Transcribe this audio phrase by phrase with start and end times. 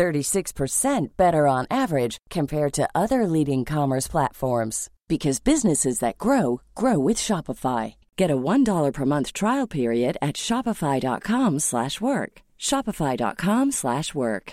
[0.00, 6.98] 36% better on average compared to other leading commerce platforms because businesses that grow grow
[6.98, 7.96] with Shopify.
[8.16, 12.32] Get a $1 per month trial period at shopify.com/work.
[12.58, 14.52] shopify.com/work.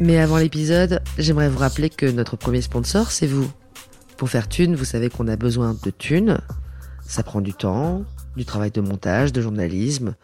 [0.00, 3.50] Mais avant l'épisode, j'aimerais vous rappeler que notre premier sponsor, c'est vous.
[4.18, 6.40] Pour faire thune, vous savez qu'on a besoin de thunes.
[7.06, 8.02] Ça prend du temps,
[8.36, 10.16] du travail de montage, de journalisme.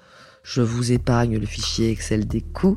[0.43, 2.77] Je vous épargne le fichier Excel des coûts.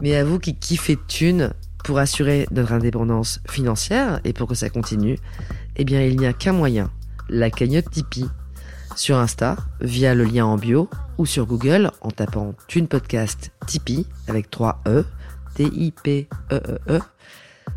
[0.00, 1.52] Mais à vous qui kiffez thunes,
[1.84, 5.18] pour assurer notre indépendance financière et pour que ça continue,
[5.76, 6.90] eh bien il n'y a qu'un moyen,
[7.28, 8.30] la cagnotte Tipeee.
[8.96, 10.88] Sur Insta, via le lien en bio,
[11.18, 15.04] ou sur Google en tapant Thune Podcast Tipeee avec 3 E,
[15.54, 17.00] T-I-P-E-E-E.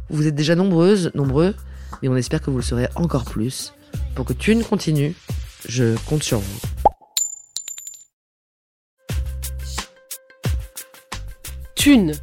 [0.10, 1.56] Vous êtes déjà nombreuses, nombreux,
[2.02, 3.74] mais on espère que vous le serez encore plus.
[4.16, 5.16] Pour que Thune continue,
[5.68, 6.60] je compte sur vous.
[11.76, 12.14] Thune,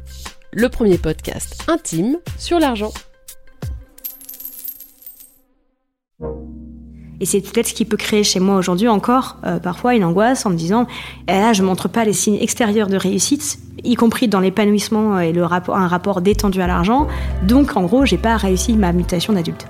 [0.51, 2.91] le premier podcast intime sur l'argent.
[7.21, 10.47] Et c'est peut-être ce qui peut créer chez moi aujourd'hui encore euh, parfois une angoisse
[10.47, 10.87] en me disant
[11.27, 15.33] eh là je montre pas les signes extérieurs de réussite, y compris dans l'épanouissement et
[15.33, 17.07] le rapport, un rapport détendu à l'argent.
[17.43, 19.65] Donc en gros j'ai pas réussi ma mutation d'adulte.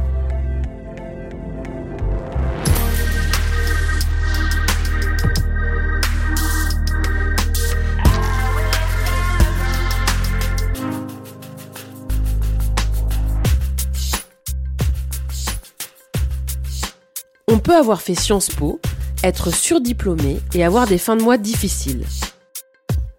[17.47, 18.79] On peut avoir fait Sciences Po,
[19.23, 22.05] être surdiplômé et avoir des fins de mois difficiles.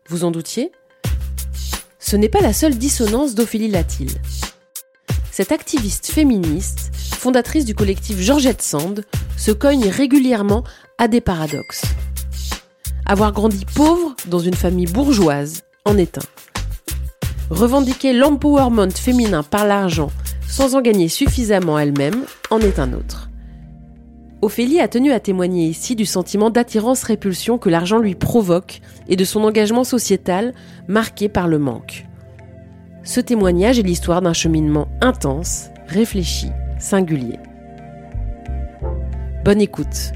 [0.08, 0.72] Vous en doutiez?
[2.04, 4.10] Ce n'est pas la seule dissonance d'Ophélie Latil.
[5.30, 9.04] Cette activiste féministe, fondatrice du collectif Georgette Sand,
[9.36, 10.64] se cogne régulièrement
[10.98, 11.84] à des paradoxes.
[13.06, 16.26] Avoir grandi pauvre dans une famille bourgeoise en est un.
[17.50, 20.10] Revendiquer l'empowerment féminin par l'argent
[20.48, 23.30] sans en gagner suffisamment elle-même en est un autre.
[24.42, 29.24] Ophélie a tenu à témoigner ici du sentiment d'attirance-répulsion que l'argent lui provoque et de
[29.24, 30.52] son engagement sociétal
[30.88, 32.06] marqué par le manque.
[33.04, 36.48] Ce témoignage est l'histoire d'un cheminement intense, réfléchi,
[36.80, 37.38] singulier.
[39.44, 40.12] Bonne écoute.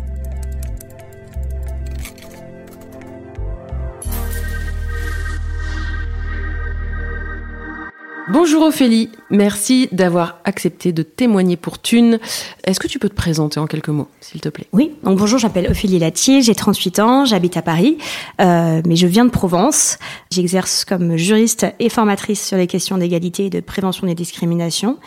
[8.28, 12.18] Bonjour Ophélie, merci d'avoir accepté de témoigner pour Thune.
[12.64, 14.66] Est-ce que tu peux te présenter en quelques mots, s'il te plaît?
[14.72, 17.98] Oui, donc bonjour, je m'appelle Ophélie Latier, j'ai 38 ans, j'habite à Paris,
[18.40, 19.98] euh, mais je viens de Provence.
[20.32, 24.98] J'exerce comme juriste et formatrice sur les questions d'égalité et de prévention des discriminations,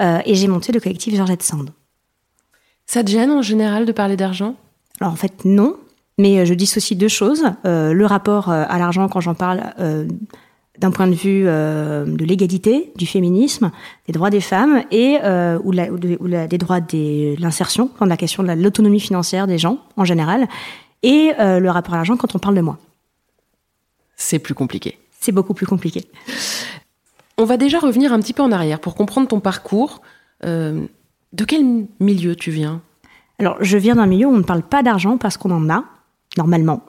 [0.00, 1.70] euh, et j'ai monté le collectif Georgette Sand.
[2.86, 4.56] Ça te gêne en général de parler d'argent?
[4.98, 5.76] Alors en fait, non,
[6.16, 7.44] mais euh, je dissocie deux choses.
[7.66, 10.06] Euh, le rapport euh, à l'argent quand j'en parle euh,
[10.78, 13.70] d'un point de vue euh, de l'égalité, du féminisme,
[14.06, 17.38] des droits des femmes et euh, ou, la, ou, de- ou la- des droits de
[17.40, 20.48] l'insertion, quand la question de la- l'autonomie financière des gens en général,
[21.02, 22.78] et euh, le rapport à l'argent quand on parle de moi.
[24.16, 24.98] C'est plus compliqué.
[25.20, 26.04] C'est beaucoup plus compliqué.
[27.38, 30.00] On va déjà revenir un petit peu en arrière pour comprendre ton parcours.
[30.44, 30.86] Euh,
[31.32, 32.80] de quel milieu tu viens?
[33.38, 35.84] Alors, je viens d'un milieu où on ne parle pas d'argent parce qu'on en a,
[36.36, 36.82] normalement.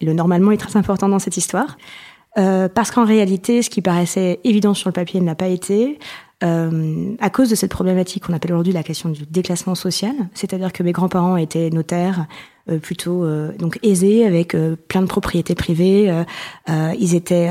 [0.00, 1.76] Et le normalement est très important dans cette histoire.
[2.38, 5.98] Euh, parce qu'en réalité, ce qui paraissait évident sur le papier ne l'a pas été,
[6.44, 10.14] euh, à cause de cette problématique qu'on appelle aujourd'hui la question du déclassement social.
[10.34, 12.26] C'est-à-dire que mes grands-parents étaient notaires,
[12.68, 16.12] euh, plutôt euh, donc aisés, avec euh, plein de propriétés privées.
[16.98, 17.50] ils étaient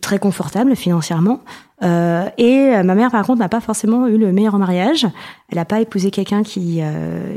[0.00, 1.40] très confortables financièrement.
[1.82, 5.06] Et ma mère, par contre, n'a pas forcément eu le meilleur mariage.
[5.48, 6.80] Elle n'a pas épousé quelqu'un qui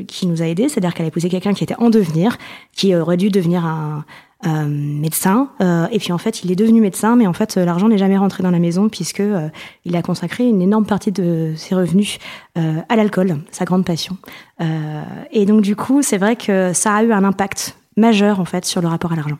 [0.08, 2.38] qui nous a aidés, c'est-à-dire qu'elle a épousé quelqu'un qui était en devenir,
[2.74, 4.06] qui aurait dû devenir un,
[4.44, 5.50] un médecin.
[5.62, 7.98] Euh, et puis en fait, il est devenu médecin, mais en fait, euh, l'argent n'est
[7.98, 9.50] jamais rentré dans la maison puisque euh,
[9.86, 12.20] il a consacré une énorme partie de ses revenus
[12.58, 14.18] euh, à l'alcool, sa grande passion.
[14.62, 18.46] Euh, et donc du coup, c'est vrai que ça a eu un impact majeur en
[18.46, 19.38] fait sur le rapport à l'argent.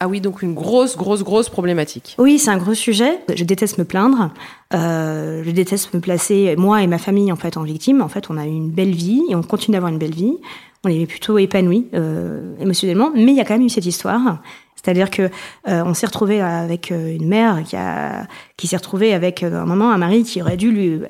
[0.00, 2.14] Ah oui, donc une grosse, grosse, grosse problématique.
[2.18, 3.18] Oui, c'est un gros sujet.
[3.34, 4.30] Je déteste me plaindre.
[4.72, 8.00] Euh, je déteste me placer, moi et ma famille, en fait, en victime.
[8.00, 10.36] En fait, on a eu une belle vie et on continue d'avoir une belle vie.
[10.84, 11.88] On est plutôt épanoui
[12.60, 14.40] émotionnellement, mais il y a quand même eu cette histoire.
[14.76, 15.28] C'est-à-dire que
[15.66, 18.26] on s'est retrouvé avec une mère qui a
[18.56, 21.00] qui s'est retrouvée avec un moment un mari qui aurait dû lui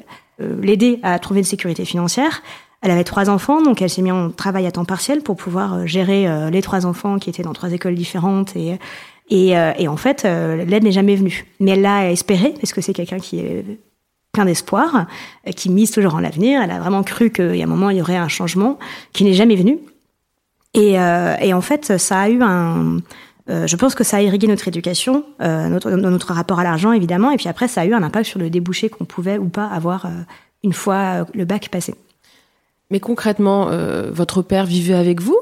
[0.41, 2.43] l'aider à trouver une sécurité financière.
[2.81, 5.87] Elle avait trois enfants, donc elle s'est mise en travail à temps partiel pour pouvoir
[5.87, 8.79] gérer les trois enfants qui étaient dans trois écoles différentes et
[9.29, 11.44] et, et en fait l'aide n'est jamais venue.
[11.61, 13.64] Mais elle l'a espéré parce que c'est quelqu'un qui est
[14.38, 15.06] plein d'espoir,
[15.46, 16.62] euh, qui mise toujours en l'avenir.
[16.62, 18.79] Elle a vraiment cru qu'il y a un moment, il y aurait un changement
[19.12, 19.79] qui n'est jamais venu.
[20.75, 22.99] Et, euh, et, en fait, ça a eu un...
[23.50, 26.93] Euh, je pense que ça a irrigué notre éducation, euh, notre, notre rapport à l'argent,
[26.93, 27.32] évidemment.
[27.32, 29.67] Et puis après, ça a eu un impact sur le débouché qu'on pouvait ou pas
[29.67, 30.06] avoir
[30.62, 31.94] une fois le bac passé.
[32.90, 33.70] Mais concrètement,
[34.11, 35.38] votre père vivait avec vous?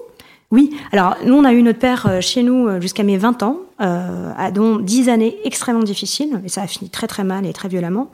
[0.53, 4.51] Oui, alors nous on a eu notre père chez nous jusqu'à mes 20 ans, euh,
[4.55, 8.11] dont 10 années extrêmement difficiles, et ça a fini très très mal et très violemment.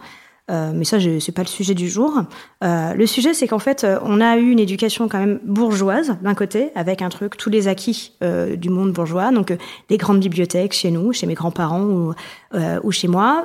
[0.51, 2.23] Euh, mais ça, c'est pas le sujet du jour.
[2.65, 6.17] Euh, le sujet, c'est qu'en fait, euh, on a eu une éducation quand même bourgeoise
[6.21, 9.57] d'un côté, avec un truc tous les acquis euh, du monde bourgeois, donc
[9.89, 12.15] des grandes bibliothèques chez nous, chez mes grands-parents ou,
[12.83, 13.45] ou chez moi.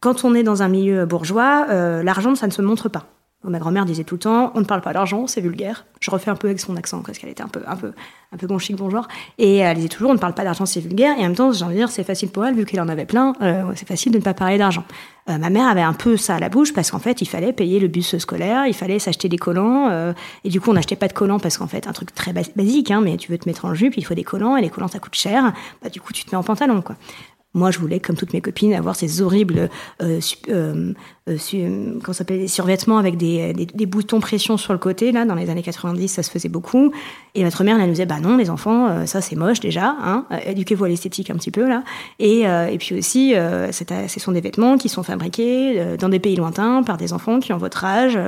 [0.00, 1.66] quand on est dans un milieu bourgeois,
[2.02, 3.04] l'argent, ça ne se montre pas.
[3.44, 5.84] Ma grand-mère disait tout le temps, on ne parle pas d'argent, c'est vulgaire.
[6.00, 7.92] Je refais un peu avec son accent parce qu'elle était un peu, un peu,
[8.32, 8.76] un peu bon chic.
[9.38, 11.16] Et elle disait toujours, on ne parle pas d'argent, c'est vulgaire.
[11.18, 12.88] Et en même temps, j'ai envie de dire, c'est facile pour elle vu qu'elle en
[12.88, 13.32] avait plein.
[13.42, 14.84] Euh, c'est facile de ne pas parler d'argent.
[15.28, 17.52] Euh, ma mère avait un peu ça à la bouche parce qu'en fait, il fallait
[17.52, 19.88] payer le bus scolaire, il fallait s'acheter des collants.
[19.90, 20.12] Euh,
[20.44, 22.90] et du coup, on n'achetait pas de collants parce qu'en fait, un truc très basique,
[22.90, 24.88] hein, mais tu veux te mettre en jupe, il faut des collants et les collants
[24.88, 25.52] ça coûte cher.
[25.82, 26.96] Bah, du coup, tu te mets en pantalon, quoi.
[27.54, 29.68] Moi, je voulais, comme toutes mes copines, avoir ces horribles
[30.02, 30.92] euh, euh,
[31.28, 35.12] euh, comment s'appelle, survêtements avec des, des, boutons pression sur le côté.
[35.12, 36.92] Là, dans les années 90, ça se faisait beaucoup.
[37.36, 39.96] Et notre mère, elle nous disait, bah non, les enfants, euh, ça c'est moche déjà.
[40.02, 41.84] Hein, éduquez-vous à l'esthétique un petit peu là.
[42.18, 46.36] Et, euh, et puis aussi, ce sont des vêtements qui sont fabriqués dans des pays
[46.36, 48.18] lointains par des enfants qui ont votre âge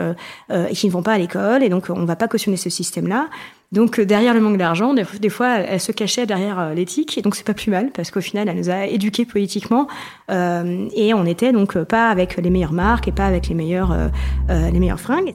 [0.51, 1.63] et qui ne vont pas à l'école.
[1.63, 3.27] Et donc, on va pas cautionner ce système-là.
[3.75, 7.45] Donc derrière le manque d'argent, des, fois, elle, se cachait derrière l'éthique, et donc c'est
[7.45, 9.89] pas plus mal parce qu'au final, elle nous a éduqués politiquement,
[10.31, 13.91] euh, et on était donc pas avec les meilleures marques et pas avec les meilleures
[13.91, 14.09] euh,
[14.51, 15.35] euh, les meilleures fringues.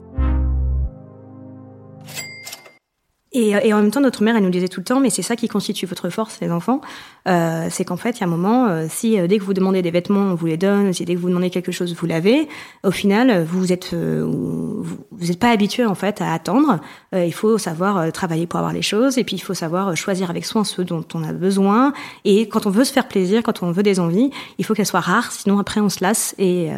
[3.32, 5.22] Et, et, en même temps, notre mère, elle nous disait tout le temps, mais c'est
[5.22, 6.80] ça qui constitue votre force, les enfants.
[7.28, 9.54] Euh, c'est qu'en fait, il y a un moment, euh, si euh, dès que vous
[9.54, 12.06] demandez des vêtements, on vous les donne, si dès que vous demandez quelque chose, vous
[12.06, 12.48] l'avez,
[12.82, 16.80] au final, vous êtes, vous n'êtes pas habitué en fait à attendre.
[17.12, 20.44] il faut savoir travailler pour avoir les choses, et puis il faut savoir choisir avec
[20.44, 21.92] soin ceux dont on a besoin.
[22.24, 24.86] Et quand on veut se faire plaisir, quand on veut des envies, il faut qu'elles
[24.86, 26.34] soient rares, sinon après on se lasse.
[26.38, 26.70] Et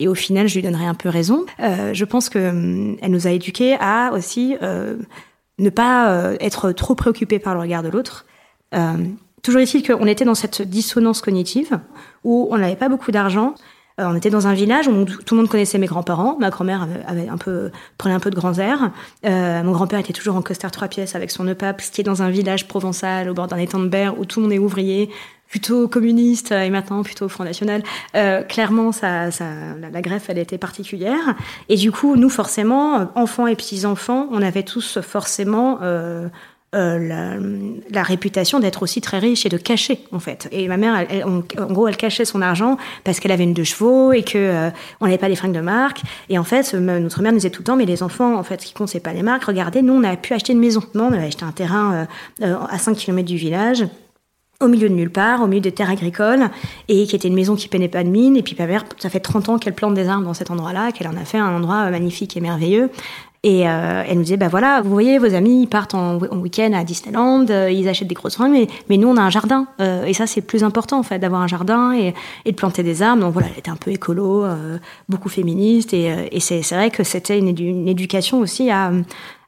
[0.00, 1.44] et au final, je lui donnerai un peu raison.
[1.60, 4.96] Euh, je pense que hum, elle nous a éduqués à aussi euh,
[5.58, 8.26] ne pas euh, être trop préoccupé par le regard de l'autre.
[8.74, 8.94] Euh,
[9.42, 11.78] toujours est-il qu'on était dans cette dissonance cognitive
[12.24, 13.54] où on n'avait pas beaucoup d'argent.
[14.00, 16.36] Euh, on était dans un village où tout le monde connaissait mes grands-parents.
[16.38, 18.92] Ma grand-mère avait, un peu prenait un peu de grands airs.
[19.24, 22.22] Mon grand-père était toujours en costard trois pièces avec son EPAP, ce qui est dans
[22.22, 25.10] un village provençal au bord d'un étang de berre où tout le monde est ouvrier,
[25.48, 27.82] plutôt communiste et maintenant plutôt Front National.
[28.14, 29.46] Euh, clairement, ça, ça,
[29.80, 31.34] la, greffe, elle était particulière.
[31.68, 36.28] Et du coup, nous, forcément, enfants et petits-enfants, on avait tous forcément euh,
[36.74, 40.48] euh, la, réputation d'être aussi très riche et de cacher en fait.
[40.52, 41.40] Et ma mère, elle, en
[41.72, 44.70] gros, elle cachait son argent parce qu'elle avait une deux chevaux et que euh,
[45.00, 46.02] on n'avait pas les fringues de marque.
[46.28, 48.60] Et en fait, notre mère nous disait tout le temps, mais les enfants, en fait,
[48.60, 49.44] ce qui compte c'est pas les marques.
[49.44, 50.82] Regardez, nous, on a pu acheter une maison.
[50.94, 52.06] Non, on avait acheté un terrain
[52.42, 53.84] euh, à 5 km du village
[54.60, 56.50] au milieu de nulle part, au milieu des terres agricoles,
[56.88, 58.36] et qui était une maison qui peinait pas de mine.
[58.36, 58.66] Et puis ma
[58.98, 61.38] ça fait 30 ans qu'elle plante des arbres dans cet endroit-là, qu'elle en a fait
[61.38, 62.90] un endroit magnifique et merveilleux.
[63.44, 66.38] Et euh, elle nous disait, bah voilà, vous voyez, vos amis, ils partent en, en
[66.38, 69.30] week-end à Disneyland, euh, ils achètent des grosses fringues, mais, mais nous, on a un
[69.30, 69.68] jardin.
[69.80, 72.14] Euh, et ça, c'est plus important, en fait, d'avoir un jardin et,
[72.44, 73.22] et, de planter des arbres.
[73.22, 74.78] Donc voilà, elle était un peu écolo, euh,
[75.08, 75.94] beaucoup féministe.
[75.94, 77.48] Et, euh, et c'est vrai que c'était une,
[77.86, 78.90] éducation aussi à,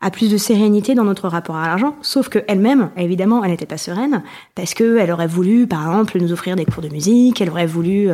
[0.01, 1.97] à plus de sérénité dans notre rapport à l'argent.
[2.01, 4.23] Sauf qu'elle-même, évidemment, elle n'était pas sereine,
[4.55, 8.09] parce qu'elle aurait voulu, par exemple, nous offrir des cours de musique, elle aurait voulu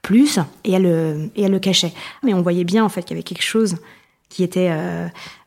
[0.00, 1.92] plus, et elle, et elle le cachait.
[2.22, 3.76] Mais on voyait bien, en fait, qu'il y avait quelque chose
[4.28, 5.06] qui était euh,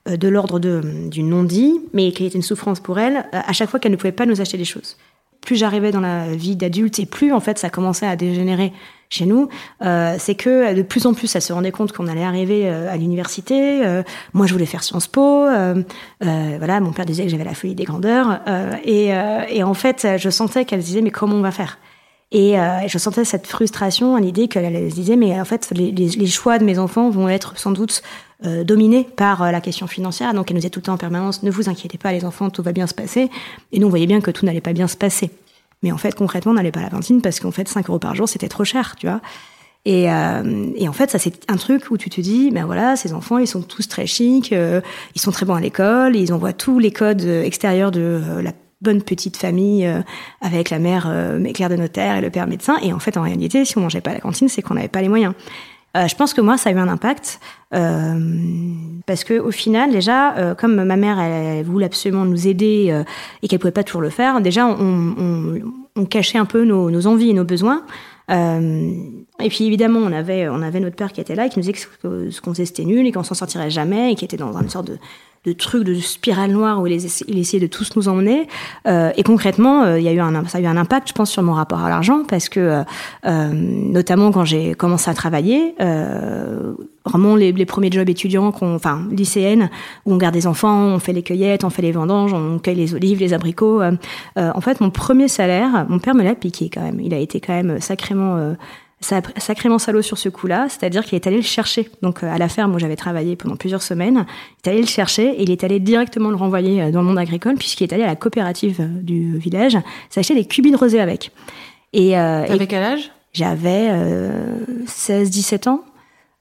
[0.10, 3.70] euh, de l'ordre du non-dit, mais qui était une souffrance pour elle, euh, à chaque
[3.70, 4.98] fois qu'elle ne pouvait pas nous acheter des choses.
[5.42, 8.72] Plus j'arrivais dans la vie d'adulte et plus en fait ça commençait à dégénérer
[9.10, 9.50] chez nous,
[9.82, 13.82] c'est que de plus en plus elle se rendait compte qu'on allait arriver à l'université.
[14.34, 15.48] Moi je voulais faire Sciences Po,
[16.20, 18.40] voilà mon père disait que j'avais la folie des grandeurs
[18.86, 19.12] et,
[19.64, 21.80] en fait je sentais qu'elle disait mais comment on va faire?
[22.32, 22.56] Et
[22.88, 26.64] je sentais cette frustration à l'idée qu'elle se disait, mais en fait, les, choix de
[26.64, 28.04] mes enfants vont être sans doute
[28.46, 30.34] euh, dominés par euh, la question financière.
[30.34, 32.50] Donc elle nous disait tout le temps en permanence, ne vous inquiétez pas, les enfants,
[32.50, 33.30] tout va bien se passer.
[33.72, 35.32] Et nous, on voyait bien que tout n'allait pas bien se passer.
[35.84, 38.00] Mais en fait, concrètement, on n'allait pas à la cantine parce qu'en fait, 5 euros
[38.00, 39.22] par jour, c'était trop cher, tu vois.
[39.84, 43.14] Et, et, en fait, ça c'est un truc où tu te dis, ben voilà, ces
[43.14, 46.78] enfants, ils sont tous très chics, ils sont très bons à l'école, ils envoient tous
[46.78, 49.90] les codes extérieurs de la bonne petite famille
[50.42, 52.78] avec la mère euh, clerc de notaire et le père médecin.
[52.82, 54.88] Et en fait, en réalité, si on mangeait pas à la cantine, c'est qu'on n'avait
[54.88, 55.34] pas les moyens.
[55.98, 57.40] Euh, je pense que moi, ça a eu un impact
[57.74, 58.20] euh,
[59.06, 63.04] parce que au final, déjà, euh, comme ma mère, elle, voulait absolument nous aider euh,
[63.42, 65.62] et qu'elle pouvait pas toujours le faire, déjà, on, on,
[65.96, 67.84] on cachait un peu nos, nos, envies et nos besoins.
[68.30, 71.66] et puis évidemment, on avait, on avait notre père qui était là et qui nous
[71.66, 74.38] disait que ce qu'on faisait c'était nul et qu'on s'en sortirait jamais et qui était
[74.38, 74.98] dans une sorte de,
[75.44, 76.94] de trucs de spirale noire où il,
[77.28, 78.48] il essayait de tous nous emmener.
[78.88, 81.14] Euh, et concrètement, euh, il y a eu un, ça a eu un impact, je
[81.14, 82.84] pense, sur mon rapport à l'argent parce que, euh,
[83.26, 86.74] euh notamment quand j'ai commencé à travailler, euh,
[87.06, 89.72] vraiment les, les, premiers jobs étudiants, enfin lycéennes,
[90.06, 92.76] où on garde des enfants, on fait les cueillettes, on fait les vendanges, on cueille
[92.76, 93.82] les olives, les abricots.
[94.36, 97.00] en fait, mon premier salaire, mon père me l'a piqué quand même.
[97.00, 98.56] Il a été quand même sacrément
[99.02, 101.90] sacrément salaud sur ce coup-là, c'est-à-dire qu'il est allé le chercher.
[102.02, 104.26] Donc euh, à la ferme où j'avais travaillé pendant plusieurs semaines,
[104.64, 107.08] il est allé le chercher et il est allé directement le renvoyer euh, dans le
[107.08, 109.78] monde agricole puisqu'il est allé à la coopérative euh, du village
[110.10, 111.32] s'acheter des cubis de avec.
[111.94, 113.12] Et, euh, Avec quel âge?
[113.34, 115.84] J'avais euh, 16-17 ans.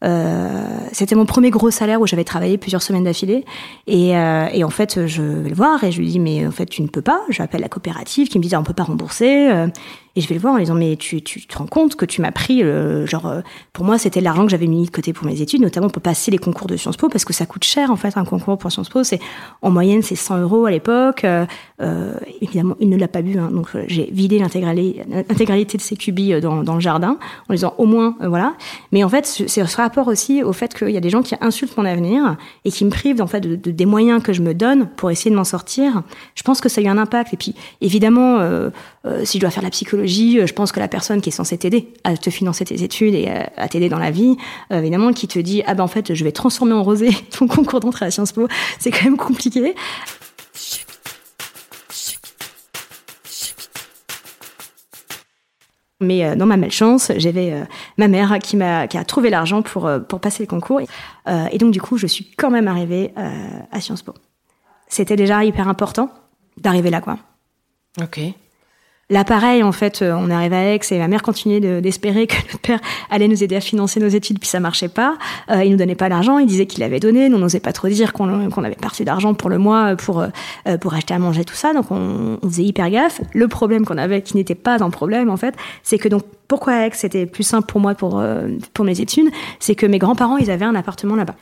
[0.03, 3.45] Euh, c'était mon premier gros salaire où j'avais travaillé plusieurs semaines d'affilée.
[3.87, 6.51] Et, euh, et, en fait, je vais le voir et je lui dis, mais en
[6.51, 7.21] fait, tu ne peux pas.
[7.29, 9.51] J'appelle la coopérative qui me dit, on peut pas rembourser.
[10.17, 11.95] Euh, et je vais le voir en lui disant, mais tu, tu te rends compte
[11.95, 13.41] que tu m'as pris, le, genre, euh,
[13.73, 16.31] pour moi, c'était l'argent que j'avais mis de côté pour mes études, notamment pour passer
[16.31, 18.73] les concours de Sciences Po, parce que ça coûte cher, en fait, un concours pour
[18.73, 19.05] Sciences Po.
[19.05, 19.21] C'est,
[19.63, 21.25] en moyenne, c'est 100 euros à l'époque.
[21.25, 21.47] Euh,
[21.81, 26.41] euh, évidemment, il ne l'a pas bu, hein, donc j'ai vidé l'intégralité de ses cubis
[26.41, 27.17] dans, dans, le jardin,
[27.49, 28.55] en lui disant, au moins, voilà.
[28.91, 31.37] Mais en fait, c'est ce rapport aussi au fait qu'il y a des gens qui
[31.41, 34.55] insultent mon avenir et qui me privent, en fait, de, des moyens que je me
[34.55, 36.03] donne pour essayer de m'en sortir.
[36.35, 37.33] Je pense que ça a eu un impact.
[37.33, 38.41] Et puis, évidemment,
[39.23, 41.59] si je dois faire la psychologie, euh, je pense que la personne qui est censée
[41.59, 44.37] t'aider à te financer tes études et à, t'aider dans la vie,
[44.73, 47.47] euh, évidemment, qui te dit ah ben en fait je vais transformer en rosé ton
[47.47, 49.75] concours d'entrée à Sciences Po, c'est quand même compliqué.
[56.01, 57.65] Mais euh, dans ma malchance, j'avais euh,
[57.99, 60.81] ma mère qui m'a qui a trouvé l'argent pour euh, pour passer le concours
[61.29, 63.13] euh, et donc du coup, je suis quand même arrivée
[63.71, 64.15] à Sciences Po.
[64.89, 66.11] C'était déjà hyper important
[66.57, 67.19] d'arriver là quoi.
[68.01, 68.21] OK.
[69.11, 72.61] L'appareil, en fait, euh, on arrive à Aix et ma mère continuait d'espérer que notre
[72.61, 75.17] père allait nous aider à financer nos études, puis ça marchait pas.
[75.51, 77.89] Euh, il nous donnait pas l'argent, il disait qu'il l'avait donné, nous n'osait pas trop
[77.89, 80.29] dire qu'on qu avait pas d'argent pour le mois pour euh,
[80.81, 83.21] pour acheter à manger tout ça, donc on, on faisait hyper gaffe.
[83.35, 86.87] Le problème qu'on avait, qui n'était pas un problème en fait, c'est que donc pourquoi
[86.87, 90.37] Aix c'était plus simple pour moi pour euh, pour mes études, c'est que mes grands-parents
[90.37, 91.35] ils avaient un appartement là-bas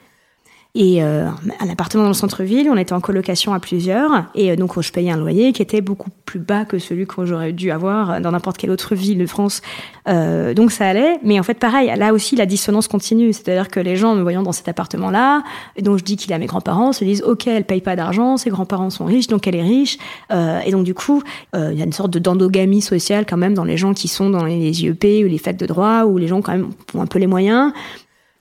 [0.74, 1.28] et euh,
[1.60, 2.68] un appartement dans le centre-ville.
[2.70, 5.80] On était en colocation à plusieurs et euh, donc je payais un loyer qui était
[5.80, 9.26] beaucoup plus bas que celui que j'aurais dû avoir dans n'importe quelle autre ville de
[9.26, 9.62] France.
[10.08, 13.80] Euh, donc ça allait, mais en fait pareil, là aussi la dissonance continue, c'est-à-dire que
[13.80, 15.42] les gens me voyant dans cet appartement-là,
[15.76, 18.36] et donc je dis qu'il a mes grands-parents, se disent ok, elle paye pas d'argent,
[18.36, 19.98] ses grands-parents sont riches, donc elle est riche,
[20.30, 21.22] euh, et donc du coup
[21.56, 24.08] euh, il y a une sorte de d'endogamie sociale quand même dans les gens qui
[24.08, 27.00] sont dans les IEP ou les fêtes de droit où les gens quand même ont
[27.00, 27.72] un peu les moyens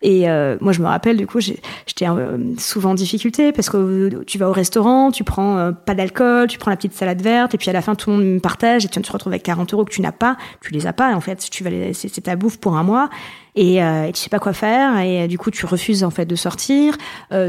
[0.03, 4.23] et euh, moi, je me rappelle, du coup, j'étais euh, souvent en difficulté parce que
[4.25, 7.55] tu vas au restaurant, tu prends euh, pas d'alcool, tu prends la petite salade verte,
[7.55, 9.73] et puis à la fin, tout le monde partage, et tu te retrouves avec 40
[9.73, 12.35] euros que tu n'as pas, tu les as pas, en fait, tu vas c'est ta
[12.35, 13.09] bouffe pour un mois,
[13.55, 16.11] et, euh, et, tu sais pas quoi faire, et euh, du coup, tu refuses en
[16.11, 16.95] fait de sortir.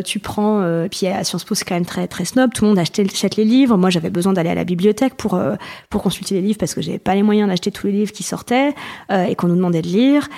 [0.07, 2.51] tu prends, et puis à Sciences Po, c'est quand même très très snob.
[2.55, 3.77] Tout le monde achète les livres.
[3.77, 5.39] Moi, j'avais besoin d'aller à la bibliothèque pour
[5.91, 8.23] pour consulter les livres parce que j'avais pas les moyens d'acheter tous les livres qui
[8.23, 8.75] sortaient
[9.11, 10.29] et qu'on nous demandait de lire.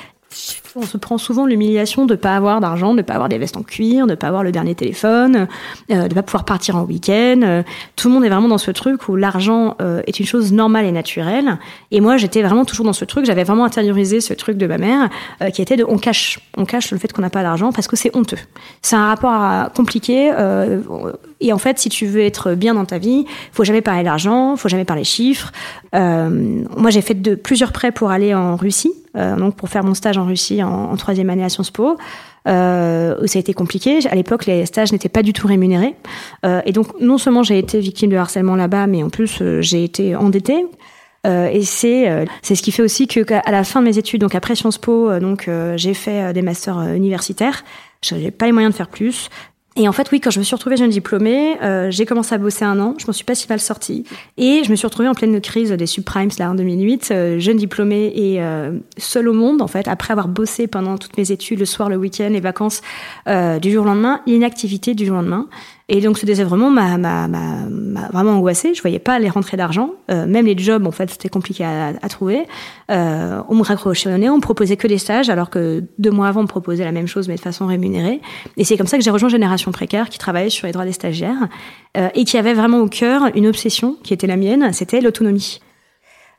[0.76, 3.38] On se prend souvent l'humiliation de ne pas avoir d'argent, de ne pas avoir des
[3.38, 5.49] vestes en cuir, de ne pas avoir le dernier téléphone,
[5.90, 7.40] euh, de ne pas pouvoir partir en week-end.
[7.42, 7.62] Euh,
[7.96, 10.87] tout le monde est vraiment dans ce truc où l'argent euh, est une chose normale
[10.87, 11.58] et naturelle.
[11.90, 13.26] Et moi, j'étais vraiment toujours dans ce truc.
[13.26, 15.08] J'avais vraiment intériorisé ce truc de ma mère,
[15.52, 17.96] qui était de on cache, on cache le fait qu'on n'a pas d'argent parce que
[17.96, 18.38] c'est honteux.
[18.82, 20.32] C'est un rapport à, compliqué.
[21.40, 24.56] Et en fait, si tu veux être bien dans ta vie, faut jamais parler d'argent,
[24.56, 25.50] faut jamais parler chiffres.
[25.92, 30.27] moi, j'ai fait plusieurs prêts pour aller en Russie donc pour faire mon stage en
[30.27, 31.97] Russie en, troisième année à Sciences Po.
[32.49, 33.99] Euh, ça a été compliqué.
[34.09, 35.95] À l'époque, les stages n'étaient pas du tout rémunérés.
[36.45, 39.61] Euh, et donc, non seulement j'ai été victime de harcèlement là-bas, mais en plus, euh,
[39.61, 40.65] j'ai été endettée.
[41.27, 44.23] Euh, et c'est c'est ce qui fait aussi que à la fin de mes études,
[44.23, 47.62] donc après Sciences Po, donc j'ai fait des masters universitaires.
[48.03, 49.29] J'avais pas les moyens de faire plus.
[49.80, 52.38] Et en fait, oui, quand je me suis retrouvée jeune diplômée, euh, j'ai commencé à
[52.38, 52.96] bosser un an.
[52.99, 54.04] Je m'en suis pas si mal sortie.
[54.37, 57.56] Et je me suis retrouvée en pleine crise des subprimes là en 2008, euh, jeune
[57.56, 61.60] diplômée et euh, seule au monde en fait, après avoir bossé pendant toutes mes études,
[61.60, 62.82] le soir, le week-end, les vacances,
[63.26, 65.49] euh, du jour au lendemain, inactivité du jour au lendemain.
[65.92, 68.75] Et donc ce désœuvrement m'a, m'a, m'a, vraiment angoissée.
[68.75, 69.90] Je voyais pas les rentrées d'argent.
[70.09, 72.47] Euh, même les jobs, en fait, c'était compliqué à, trouver.
[72.92, 76.40] Euh, on me nez, on me proposait que des stages, alors que deux mois avant,
[76.40, 78.20] on me proposait la même chose, mais de façon rémunérée.
[78.56, 80.92] Et c'est comme ça que j'ai rejoint Génération Précaire, qui travaillait sur les droits des
[80.92, 81.49] stagiaires,
[81.97, 85.61] euh, et qui avait vraiment au cœur une obsession qui était la mienne, c'était l'autonomie.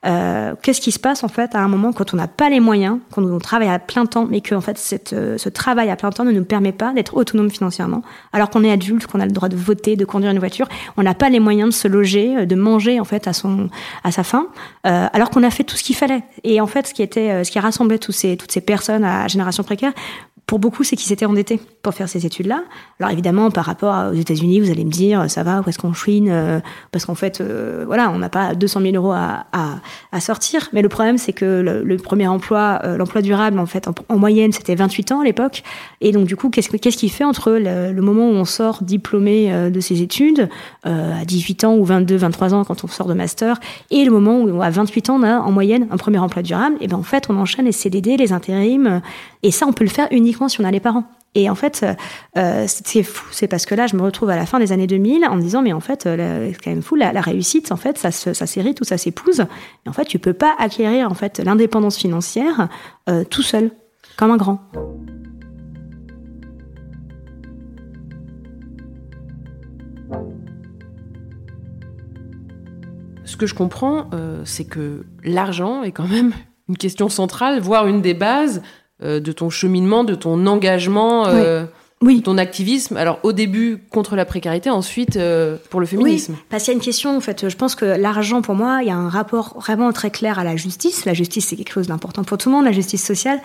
[0.03, 2.59] Euh, qu'est-ce qui se passe en fait à un moment quand on n'a pas les
[2.59, 4.79] moyens, quand on travaille à plein temps, mais que en fait
[5.13, 8.01] euh, ce travail à plein temps ne nous permet pas d'être autonome financièrement,
[8.33, 10.67] alors qu'on est adulte, qu'on a le droit de voter, de conduire une voiture,
[10.97, 13.69] on n'a pas les moyens de se loger, euh, de manger en fait à son
[14.03, 14.47] à sa faim,
[14.87, 16.23] euh, alors qu'on a fait tout ce qu'il fallait.
[16.43, 19.27] Et en fait, ce qui était, ce qui rassemblait tous ces toutes ces personnes à
[19.27, 19.93] génération précaire,
[20.45, 22.63] pour beaucoup, c'est qu'ils s'étaient endettés pour faire ces études-là.
[22.99, 25.93] Alors évidemment, par rapport aux États-Unis, vous allez me dire, ça va, où est-ce qu'on
[25.93, 26.59] chouine euh,
[26.91, 29.79] Parce qu'en fait, euh, voilà, on n'a pas 200 000 euros à, à,
[30.11, 30.67] à, sortir.
[30.73, 33.93] Mais le problème, c'est que le, le, premier emploi, euh, l'emploi durable, en fait, en,
[34.09, 35.63] en moyenne, c'était 28 ans à l'époque.
[36.01, 39.71] Et donc, du coup, qu'est-ce qu'est-ce fait entre le, le, moment où on sort diplômé
[39.71, 40.49] de ses études,
[40.85, 44.11] euh, à 18 ans ou 22, 23 ans quand on sort de master, et le
[44.11, 46.97] moment où à 28 ans, on a en moyenne un premier emploi durable, et ben
[46.97, 49.01] en fait, on enchaîne les CDD, les intérims,
[49.43, 51.05] et ça, on peut le faire uniquement si on a les parents.
[51.33, 51.85] Et en fait,
[52.37, 54.87] euh, c'est fou, c'est parce que là, je me retrouve à la fin des années
[54.87, 57.97] 2000 en me disant, mais en fait, c'est quand même fou, la, réussite, en fait,
[57.97, 59.45] ça, ça s'hérite ou ça s'épouse.
[59.85, 62.67] Et en fait, tu peux pas acquérir en fait l'indépendance financière
[63.09, 63.71] euh, tout seul,
[64.17, 64.59] comme un grand.
[73.23, 76.33] Ce que je comprends, euh, c'est que l'argent est quand même
[76.67, 81.65] une question centrale, voire une des bases euh, de ton cheminement, de ton engagement, euh,
[82.01, 82.17] oui.
[82.17, 82.97] de ton activisme.
[82.97, 86.33] Alors au début contre la précarité, ensuite euh, pour le féminisme.
[86.33, 87.49] Oui, parce qu'il y a une question en fait.
[87.49, 90.43] Je pense que l'argent pour moi, il y a un rapport vraiment très clair à
[90.43, 91.05] la justice.
[91.05, 93.39] La justice c'est quelque chose d'important pour tout le monde, la justice sociale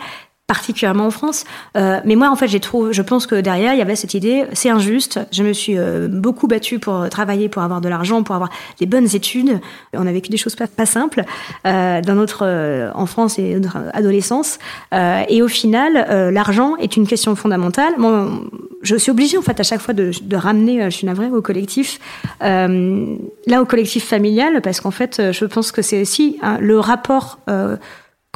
[0.46, 1.44] particulièrement en France.
[1.76, 4.14] Euh, mais moi, en fait, j'ai trouvé, je pense que derrière, il y avait cette
[4.14, 5.18] idée, c'est injuste.
[5.32, 8.86] Je me suis euh, beaucoup battue pour travailler, pour avoir de l'argent, pour avoir des
[8.86, 9.58] bonnes études.
[9.92, 11.24] On a vécu des choses pas, pas simples
[11.66, 14.58] euh, dans notre euh, enfance et notre adolescence.
[14.94, 17.94] Euh, et au final, euh, l'argent est une question fondamentale.
[17.98, 18.42] Bon,
[18.82, 21.42] je suis obligée, en fait, à chaque fois de, de ramener, je suis navrée, au
[21.42, 21.98] collectif,
[22.40, 27.40] là, au collectif familial, parce qu'en fait, je pense que c'est aussi hein, le rapport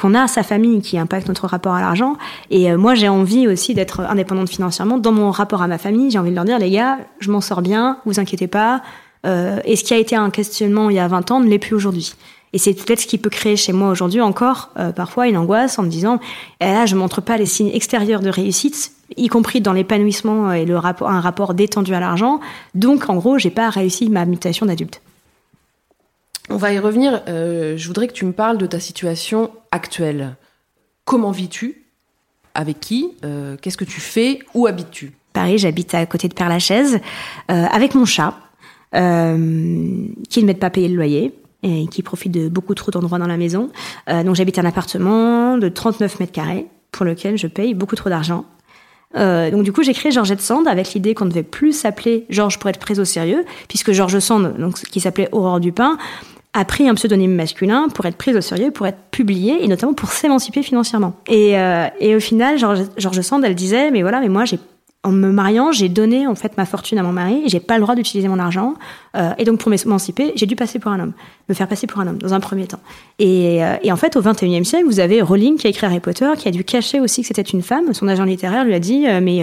[0.00, 2.16] qu'on a à sa famille qui impacte notre rapport à l'argent.
[2.50, 6.10] Et euh, moi, j'ai envie aussi d'être indépendante financièrement dans mon rapport à ma famille.
[6.10, 8.82] J'ai envie de leur dire, les gars, je m'en sors bien, vous inquiétez pas.
[9.26, 11.58] Euh, et ce qui a été un questionnement il y a 20 ans ne l'est
[11.58, 12.14] plus aujourd'hui.
[12.52, 15.78] Et c'est peut-être ce qui peut créer chez moi aujourd'hui encore euh, parfois une angoisse
[15.78, 16.18] en me disant,
[16.60, 20.64] eh là, je montre pas les signes extérieurs de réussite, y compris dans l'épanouissement et
[20.64, 22.40] le rapport, un rapport détendu à l'argent.
[22.74, 25.00] Donc, en gros, j'ai pas réussi ma mutation d'adulte.
[26.52, 27.22] On va y revenir.
[27.28, 30.34] Euh, je voudrais que tu me parles de ta situation actuelle.
[31.04, 31.84] Comment vis-tu?
[32.54, 33.12] Avec qui?
[33.24, 34.40] Euh, Qu'est-ce que tu fais?
[34.54, 35.12] Où habites-tu?
[35.32, 36.98] Paris, j'habite à côté de Père-Lachaise,
[37.52, 38.34] euh, avec mon chat,
[38.92, 41.32] qui ne m'aide pas à payer le loyer
[41.62, 43.70] et qui profite de beaucoup trop d'endroits dans la maison.
[44.08, 48.46] Donc j'habite un appartement de 39 mètres carrés pour lequel je paye beaucoup trop d'argent.
[49.14, 52.58] Donc du coup, j'ai créé Georgette Sand avec l'idée qu'on ne devait plus s'appeler Georges
[52.58, 55.96] pour être prise au sérieux, puisque Georges Sand, donc qui s'appelait Aurore Dupin,
[56.52, 59.92] a pris un pseudonyme masculin pour être prise au sérieux, pour être publiée et notamment
[59.92, 61.14] pour s'émanciper financièrement.
[61.28, 64.58] Et, euh, et au final, Georges George Sand, elle disait, mais voilà, mais moi j'ai
[65.02, 67.80] en me mariant, j'ai donné en fait ma fortune à mon mari, j'ai pas le
[67.80, 68.74] droit d'utiliser mon argent,
[69.16, 71.12] euh, et donc pour m'émanciper, j'ai dû passer pour un homme,
[71.48, 72.80] me faire passer pour un homme dans un premier temps.
[73.18, 76.00] Et, euh, et en fait, au 21e siècle, vous avez Rowling qui a écrit Harry
[76.00, 77.94] Potter, qui a dû cacher aussi que c'était une femme.
[77.94, 79.42] Son agent littéraire lui a dit, euh, mais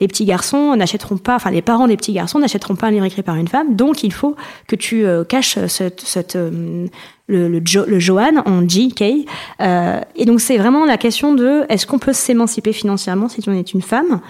[0.00, 3.04] les petits garçons n'achèteront pas, enfin les parents des petits garçons n'achèteront pas un livre
[3.04, 4.36] écrit par une femme, donc il faut
[4.68, 6.38] que tu caches cette, cette
[7.26, 9.26] le, le, le Johan en J.K.
[9.60, 13.52] Euh, et donc c'est vraiment la question de est-ce qu'on peut s'émanciper financièrement si on
[13.52, 14.20] est une femme?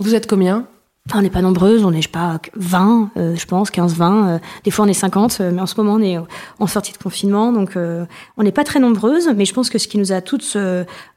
[0.00, 0.66] Vous êtes combien
[1.14, 4.28] on n'est pas nombreuses, on n'est, je sais pas, 20, euh, je pense, 15, 20.
[4.28, 6.16] Euh, des fois, on est 50, euh, mais en ce moment, on est
[6.60, 9.28] en sortie de confinement, donc on n'est pas très nombreuses.
[9.34, 10.56] Mais je pense que ce qui nous a toutes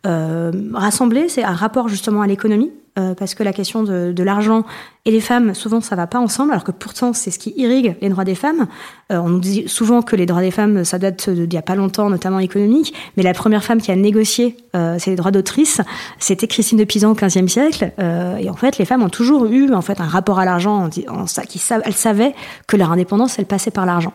[0.03, 4.63] rassemblées, c'est un rapport justement à l'économie, parce que la question de, de, l'argent
[5.05, 7.95] et les femmes, souvent, ça va pas ensemble, alors que pourtant, c'est ce qui irrigue
[8.01, 8.67] les droits des femmes.
[9.09, 11.75] on nous dit souvent que les droits des femmes, ça date d'il y a pas
[11.75, 14.55] longtemps, notamment économique, mais la première femme qui a négocié
[14.99, 15.81] ces droits d'autrice,
[16.19, 17.91] c'était Christine de Pisan au XVe siècle.
[17.99, 21.21] et en fait, les femmes ont toujours eu en fait un rapport à l'argent, en,
[21.21, 22.33] en, qui elles savaient
[22.67, 24.13] que leur indépendance, elle passait par l'argent.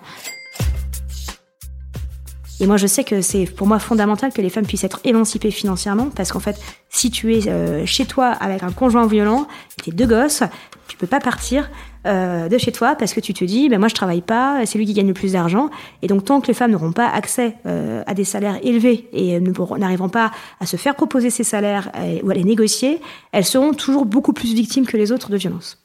[2.61, 5.53] Et moi, je sais que c'est pour moi fondamental que les femmes puissent être émancipées
[5.53, 6.59] financièrement, parce qu'en fait,
[6.90, 9.47] si tu es euh, chez toi avec un conjoint violent,
[9.83, 10.42] tes deux gosses,
[10.88, 11.71] tu peux pas partir
[12.07, 14.79] euh, de chez toi parce que tu te dis, ben moi je travaille pas, c'est
[14.79, 15.71] lui qui gagne le plus d'argent,
[16.03, 19.38] et donc tant que les femmes n'auront pas accès euh, à des salaires élevés et
[19.38, 21.92] n'arriveront pas à se faire proposer ces salaires
[22.23, 23.01] ou à les négocier,
[23.33, 25.79] elles seront toujours beaucoup plus victimes que les autres de violences.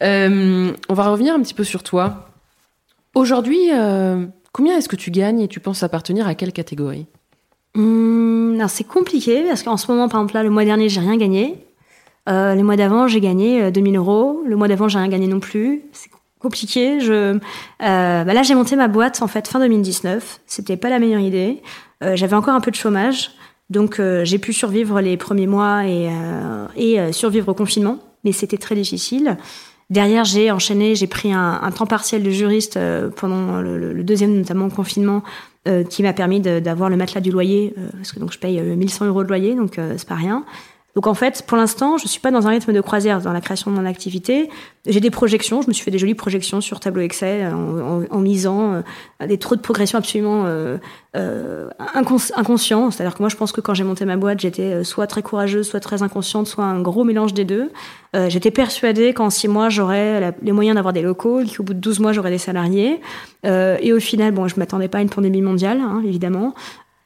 [0.00, 2.30] On va revenir un petit peu sur toi.
[3.14, 3.70] Aujourd'hui,
[4.52, 7.06] combien est-ce que tu gagnes et tu penses appartenir à quelle catégorie
[7.76, 11.16] alors c'est compliqué parce qu'en ce moment, par exemple, là, le mois dernier, j'ai rien
[11.16, 11.64] gagné.
[12.28, 14.42] Euh, les mois d'avant, j'ai gagné euh, 2000 euros.
[14.44, 15.82] Le mois d'avant, j'ai rien gagné non plus.
[15.92, 16.98] C'est compliqué.
[16.98, 17.38] Je, euh,
[17.78, 20.40] bah là, j'ai monté ma boîte en fait fin 2019.
[20.46, 21.62] C'était pas la meilleure idée.
[22.02, 23.30] Euh, J'avais encore un peu de chômage,
[23.70, 27.98] donc euh, j'ai pu survivre les premiers mois et, euh, et euh, survivre au confinement,
[28.24, 29.36] mais c'était très difficile.
[29.90, 34.34] Derrière, j'ai enchaîné, j'ai pris un, temps partiel de juriste euh, pendant le, le- deuxième,
[34.36, 35.22] notamment confinement,
[35.66, 38.58] euh, qui m'a permis d'avoir le matelas du loyer, euh, parce que donc je paye
[38.60, 40.44] euh, 1100 euros de loyer, donc c'est pas rien.
[40.98, 43.40] Donc en fait, pour l'instant, je suis pas dans un rythme de croisière dans la
[43.40, 44.50] création de mon activité.
[44.84, 48.18] J'ai des projections, je me suis fait des jolies projections sur tableau Excel en, en-
[48.18, 48.82] misant
[49.22, 50.76] euh, des trous de progression absolument euh,
[51.14, 52.90] euh, incons- inconscients.
[52.90, 55.22] C'est-à-dire que moi, je pense que quand j'ai monté ma boîte, j'étais euh, soit très
[55.22, 57.70] courageuse, soit très inconsciente, soit un gros mélange des deux.
[58.16, 61.78] Euh, j'étais persuadée qu'en six mois, j'aurais les moyens d'avoir des locaux, qu'au bout de
[61.78, 63.00] 12 mois, j'aurais des salariés.
[63.46, 66.54] Euh, et au final, bon, je m'attendais pas à une pandémie mondiale, hein, évidemment.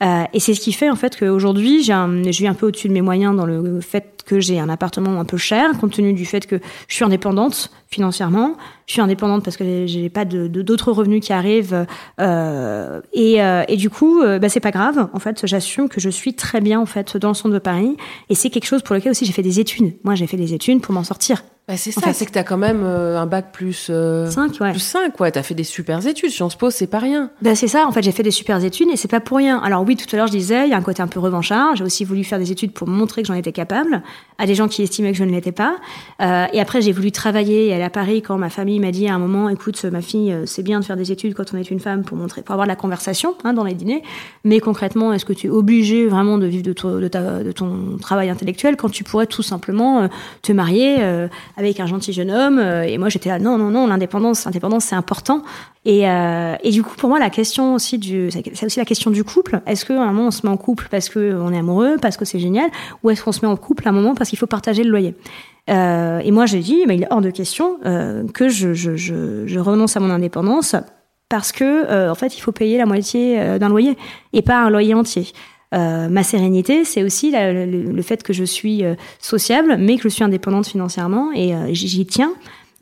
[0.02, 2.92] Euh, et c'est ce qui fait en fait qu'aujourd'hui, je suis un peu au-dessus de
[2.92, 6.24] mes moyens dans le fait que j'ai un appartement un peu cher, compte tenu du
[6.26, 6.56] fait que
[6.88, 8.56] je suis indépendante financièrement.
[8.86, 11.86] Je suis indépendante parce que j'ai pas de de- d'autres revenus qui arrivent.
[12.20, 15.08] euh, et, euh, et du coup, euh, bah, c'est pas grave.
[15.12, 17.96] En fait, j'assume que je suis très bien en fait dans le centre de Paris.
[18.28, 19.94] Et c'est quelque chose pour lequel aussi j'ai fait des études.
[20.04, 21.42] Moi, j'ai fait des études pour m'en sortir.
[21.68, 24.72] Bah, C'est ça, c'est que t'as quand même euh, un bac plus, euh, Cinq, ouais.
[24.72, 25.30] plus 5, ouais.
[25.30, 26.30] T'as fait des super études.
[26.30, 27.30] Sciences Po, c'est pas rien.
[27.40, 29.58] Ben c'est ça, en fait, j'ai fait des super études et c'est pas pour rien.
[29.60, 31.76] Alors oui, tout à l'heure, je disais, il y a un côté un peu revanchard.
[31.76, 34.02] J'ai aussi voulu faire des études pour montrer que j'en étais capable
[34.38, 35.76] à des gens qui estimaient que je ne l'étais pas.
[36.20, 39.06] Euh, et après, j'ai voulu travailler et aller à Paris quand ma famille m'a dit
[39.06, 41.58] à un moment, écoute, ma fille, euh, c'est bien de faire des études quand on
[41.58, 44.02] est une femme pour montrer, pour avoir de la conversation hein, dans les dîners.
[44.44, 47.52] Mais concrètement, est-ce que tu es obligé vraiment de vivre de, ton- de, ta- de
[47.52, 50.08] ton travail intellectuel quand tu pourrais tout simplement
[50.42, 50.96] te marier
[51.56, 54.84] avec un gentil jeune homme euh, Et moi, j'étais là, non, non, non, l'indépendance, l'indépendance,
[54.84, 55.42] c'est important.
[55.84, 59.10] Et, euh, et du coup, pour moi, la question aussi du, c'est aussi la question
[59.10, 59.60] du couple.
[59.66, 62.16] Est-ce qu'à un moment on se met en couple parce que on est amoureux, parce
[62.16, 62.70] que c'est génial,
[63.02, 64.90] ou est-ce qu'on se met en couple à un moment parce qu'il faut partager le
[64.90, 65.14] loyer?
[65.70, 67.78] Euh, Et moi, j'ai dit, mais il est hors de question
[68.34, 70.76] que je, je, je, je renonce à mon indépendance
[71.28, 73.96] parce que en fait, il faut payer la moitié d'un loyer
[74.32, 75.26] et pas un loyer entier.
[75.72, 80.08] Euh, ma sérénité, c'est aussi le, fait que je suis euh, sociable, mais que je
[80.08, 82.32] suis indépendante financièrement et euh, j'y tiens.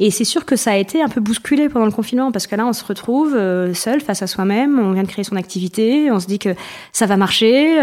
[0.03, 2.57] Et c'est sûr que ça a été un peu bousculé pendant le confinement parce que
[2.57, 3.38] là, on se retrouve
[3.74, 4.79] seul face à soi-même.
[4.79, 6.55] On vient de créer son activité, on se dit que
[6.90, 7.76] ça va marcher.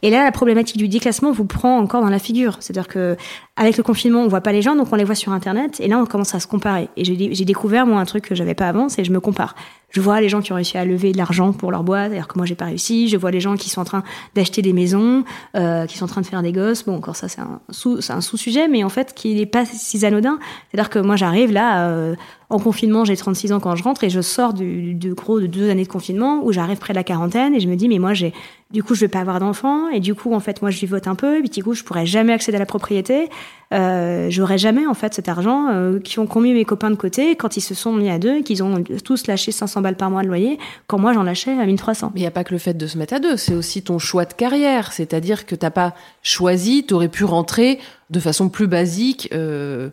[0.00, 2.56] et là, la problématique du déclassement vous prend encore dans la figure.
[2.60, 3.18] C'est-à-dire que
[3.58, 5.80] avec le confinement, on voit pas les gens, donc on les voit sur Internet.
[5.80, 6.88] Et là, on commence à se comparer.
[6.96, 9.56] Et j'ai découvert moi un truc que j'avais pas avant, c'est je me compare.
[9.90, 12.28] Je vois les gens qui ont réussi à lever de l'argent pour leur boîte, alors
[12.28, 13.08] que moi j'ai pas réussi.
[13.08, 15.24] Je vois les gens qui sont en train d'acheter des maisons,
[15.56, 16.84] euh, qui sont en train de faire des gosses.
[16.84, 20.38] Bon, encore ça c'est un sous, sous-sujet, mais en fait qui n'est pas si anodin.
[20.70, 22.14] C'est-à-dire que moi j'arrive là euh,
[22.50, 25.46] en confinement, j'ai 36 ans quand je rentre et je sors du, de gros de
[25.46, 27.98] deux années de confinement où j'arrive près de la quarantaine et je me dis mais
[27.98, 28.32] moi j'ai
[28.70, 31.06] du coup je vais pas avoir d'enfants et du coup en fait moi je vivote
[31.08, 33.28] un peu et puis du coup je pourrais jamais accéder à la propriété.
[33.74, 36.96] Euh, j'aurais jamais en fait cet argent euh, qui ont qu'ont mis mes copains de
[36.96, 39.96] côté quand ils se sont mis à deux et qu'ils ont tous lâché 500 balles
[39.96, 42.12] par mois de loyer quand moi j'en lâchais à 1300.
[42.14, 43.82] Mais il n'y a pas que le fait de se mettre à deux, c'est aussi
[43.82, 44.92] ton choix de carrière.
[44.94, 49.90] C'est-à-dire que t'as pas choisi, t'aurais pu rentrer de façon plus basique euh,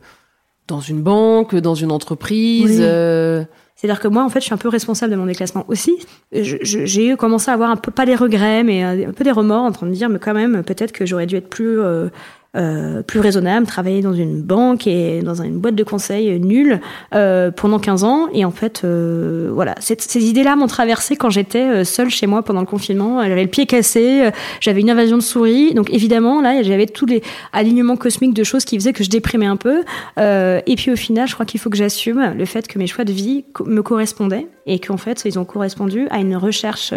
[0.68, 2.80] dans une banque, dans une entreprise.
[2.80, 2.86] Oui.
[2.86, 3.44] euh,
[3.76, 5.94] C'est-à-dire que moi, en fait, je suis un peu responsable de mon déclassement aussi.
[6.32, 9.64] J'ai commencé à avoir un peu, pas des regrets, mais euh, un peu des remords
[9.64, 12.10] en train de dire, mais quand même, peut-être que j'aurais dû être plus, euh,
[12.56, 16.80] euh, plus raisonnable, travailler dans une banque et dans une boîte de conseil nulle
[17.14, 18.28] euh, pendant 15 ans.
[18.34, 22.62] Et en fait, euh, voilà, ces idées-là m'ont traversé quand j'étais seule chez moi pendant
[22.62, 23.22] le confinement.
[23.24, 24.30] J'avais le pied cassé,
[24.62, 25.74] j'avais une invasion de souris.
[25.74, 29.48] Donc évidemment, là, j'avais tous les alignements cosmiques de choses qui faisaient que je déprimais
[29.48, 29.84] un peu.
[30.18, 33.04] Et puis au final, je crois qu'il faut que j'assume le fait que mes choix
[33.04, 36.94] de vie me correspondaient et qu'en fait, ils ont correspondu à une recherche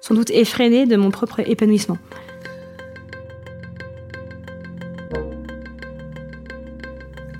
[0.00, 1.98] sans doute effrénée de mon propre épanouissement.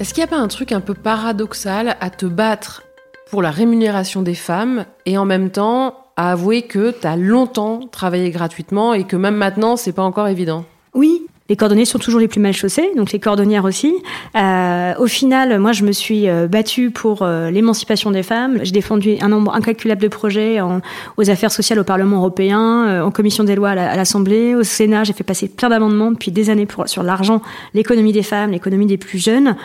[0.01, 2.85] Est-ce qu'il n'y a pas un truc un peu paradoxal à te battre
[3.33, 7.81] pour la rémunération des femmes et en même temps à avouer que tu as longtemps
[7.91, 10.65] travaillé gratuitement et que même maintenant, c'est pas encore évident?
[10.95, 13.95] Oui, les cordonniers sont toujours les plus mal chaussés, donc les cordonnières aussi.
[14.37, 18.59] Euh, au final, moi, je me suis euh, battue pour euh, l'émancipation des femmes.
[18.63, 20.81] J'ai défendu un nombre incalculable de projets en-
[21.17, 24.55] aux affaires sociales au Parlement européen, euh, en commission des lois à la- à l'Assemblée,
[24.55, 25.05] au Sénat.
[25.05, 27.41] J'ai fait passer plein d'amendements depuis des années pour, sur l'argent,
[27.73, 29.57] l'économie des femmes, l'économie des plus jeunes.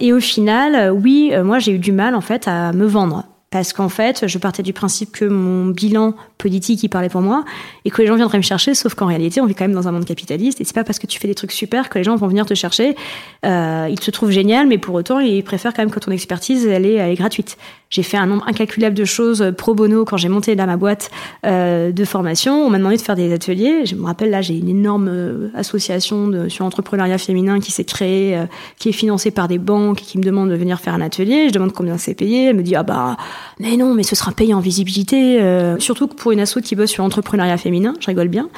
[0.00, 3.24] Et au final, oui, moi, j'ai eu du mal en fait à me vendre.
[3.50, 7.44] Parce qu'en fait, je partais du principe que mon bilan politique, il parlait pour moi,
[7.84, 9.88] et que les gens viendraient me chercher, sauf qu'en réalité, on vit quand même dans
[9.88, 12.04] un monde capitaliste, et c'est pas parce que tu fais des trucs super que les
[12.04, 12.94] gens vont venir te chercher.
[13.44, 16.66] Euh, ils te trouvent génial, mais pour autant, ils préfèrent quand même que ton expertise,
[16.66, 17.56] elle est, elle est gratuite.
[17.90, 21.10] J'ai fait un nombre incalculable de choses pro bono quand j'ai monté là ma boîte
[21.44, 22.64] euh, de formation.
[22.64, 23.84] On m'a demandé de faire des ateliers.
[23.84, 27.84] Je me rappelle, là, j'ai une énorme euh, association de, sur l'entrepreneuriat féminin qui s'est
[27.84, 28.46] créée, euh,
[28.78, 31.48] qui est financée par des banques, et qui me demande de venir faire un atelier.
[31.48, 32.46] Je demande combien c'est payé.
[32.46, 33.16] Elle me dit, ah bah,
[33.58, 35.40] mais non, mais ce sera payé en visibilité.
[35.40, 38.48] Euh, surtout que pour une asso qui bosse sur l'entrepreneuriat féminin, je rigole bien.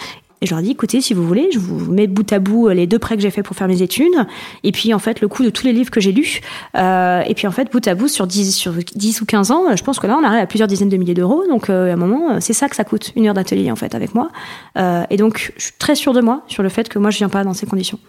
[0.42, 2.88] Et je leur dis, écoutez, si vous voulez, je vous mets bout à bout les
[2.88, 4.26] deux prêts que j'ai fait pour faire mes études,
[4.64, 6.40] et puis en fait le coût de tous les livres que j'ai lus,
[6.76, 9.76] euh, et puis en fait bout à bout sur 10, sur 10 ou 15 ans,
[9.76, 11.92] je pense que là on arrive à plusieurs dizaines de milliers d'euros, donc euh, à
[11.92, 14.30] un moment c'est ça que ça coûte, une heure d'atelier en fait avec moi.
[14.76, 17.18] Euh, et donc je suis très sûre de moi sur le fait que moi je
[17.18, 18.00] viens pas dans ces conditions.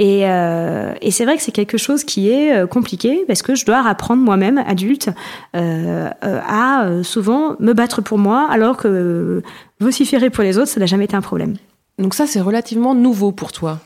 [0.00, 3.84] Et, et c'est vrai que c'est quelque chose qui est compliqué parce que je dois
[3.84, 5.10] apprendre moi-même, adulte,
[5.54, 9.42] à souvent me battre pour moi alors que
[9.80, 11.56] vociférer pour les autres, ça n'a jamais été un problème.
[11.98, 13.80] Donc ça, c'est relativement nouveau pour toi.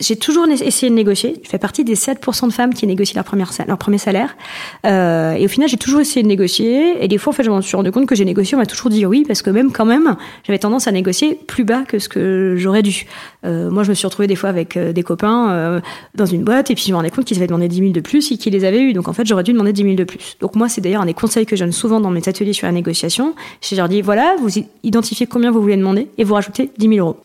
[0.00, 1.40] J'ai toujours essayé de négocier.
[1.44, 4.36] Je fais partie des 7% de femmes qui négocient leur, première, premier salaire.
[4.84, 7.02] Euh, et au final, j'ai toujours essayé de négocier.
[7.02, 8.56] Et des fois, en fait, je me suis rendu compte que j'ai négocié.
[8.56, 11.62] On m'a toujours dit oui, parce que même quand même, j'avais tendance à négocier plus
[11.62, 13.06] bas que ce que j'aurais dû.
[13.46, 15.80] Euh, moi, je me suis retrouvée des fois avec euh, des copains
[16.16, 18.00] dans une boîte, et puis je me rendais compte qu'ils avaient demandé 10 000 de
[18.00, 18.94] plus et qu'ils les avaient eu.
[18.94, 20.36] Donc en fait, j'aurais dû demander 10 000 de plus.
[20.40, 22.66] Donc moi, c'est d'ailleurs un des conseils que je donne souvent dans mes ateliers sur
[22.66, 23.34] la négociation.
[23.62, 24.50] Je leur dis voilà, vous
[24.82, 27.16] identifiez combien vous voulez demander et vous rajoutez 10 000 euros.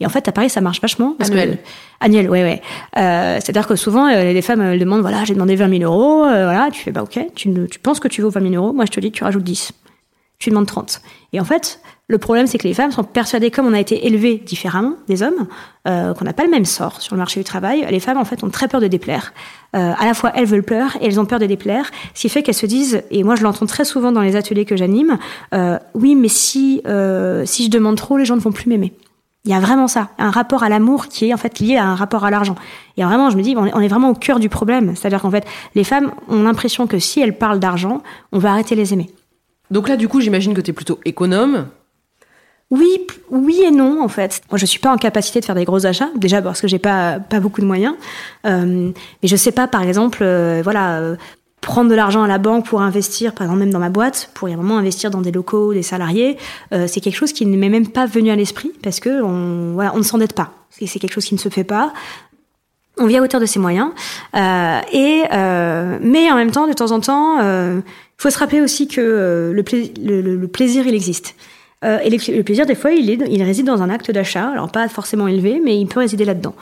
[0.00, 1.14] Et en fait, à Paris, ça marche vachement.
[1.18, 1.56] Parce Annuel.
[1.56, 1.62] Que,
[2.00, 2.62] annuel, ouais, ouais.
[2.96, 6.24] Euh, C'est-à-dire que souvent, euh, les femmes elles demandent, voilà, j'ai demandé 20 000 euros,
[6.24, 7.50] euh, voilà, tu fais, bah ok, tu,
[7.82, 9.72] penses que tu vaux 20 000 euros, moi je te dis tu rajoutes 10.
[10.38, 11.00] Tu demandes 30.
[11.32, 11.80] Et en fait,
[12.10, 15.22] le problème, c'est que les femmes sont persuadées, comme on a été élevées différemment des
[15.22, 15.46] hommes,
[15.86, 17.86] euh, qu'on n'a pas le même sort sur le marché du travail.
[17.90, 19.34] Les femmes, en fait, ont très peur de déplaire.
[19.76, 22.28] Euh, à la fois, elles veulent peur et elles ont peur de déplaire, ce qui
[22.30, 25.18] fait qu'elles se disent, et moi je l'entends très souvent dans les ateliers que j'anime,
[25.52, 26.82] euh, oui, mais si,
[27.44, 28.94] si je demande trop, les gens ne vont plus m'aimer.
[29.44, 31.86] Il y a vraiment ça, un rapport à l'amour qui est en fait lié à
[31.86, 32.56] un rapport à l'argent.
[32.96, 34.94] Et vraiment, je me dis, on est, vraiment au cœur du problème.
[34.94, 38.74] C'est-à-dire qu'en fait, les femmes ont l'impression que si elles parlent d'argent, on va arrêter
[38.74, 39.10] de les aimer.
[39.70, 41.68] Donc là, du coup, j'imagine que tu es plutôt économe.
[42.70, 44.42] Oui, oui et non en fait.
[44.50, 46.78] Moi, je suis pas en capacité de faire des gros achats, déjà parce que j'ai
[46.78, 47.94] pas pas beaucoup de moyens.
[48.44, 51.16] Euh, mais je sais pas, par exemple, euh, voilà, euh,
[51.68, 54.48] prendre de l'argent à la banque pour investir, par exemple même dans ma boîte, pour
[54.48, 56.38] y moment investir dans des locaux, des salariés,
[56.72, 59.74] euh, c'est quelque chose qui ne m'est même pas venu à l'esprit parce que on
[59.74, 60.48] voilà, on ne s'endette pas.
[60.70, 61.92] C'est quelque chose qui ne se fait pas.
[62.96, 63.90] On vit à hauteur de ses moyens.
[64.34, 67.82] Euh, et euh, mais en même temps, de temps en temps, il
[68.16, 71.34] faut se rappeler aussi que le, pla- le- le- le plaisir, il existe.
[71.84, 74.48] Et le, le plaisir, des fois, il, est, il réside dans un acte d'achat.
[74.50, 76.54] Alors, pas forcément élevé, mais il peut résider là-dedans.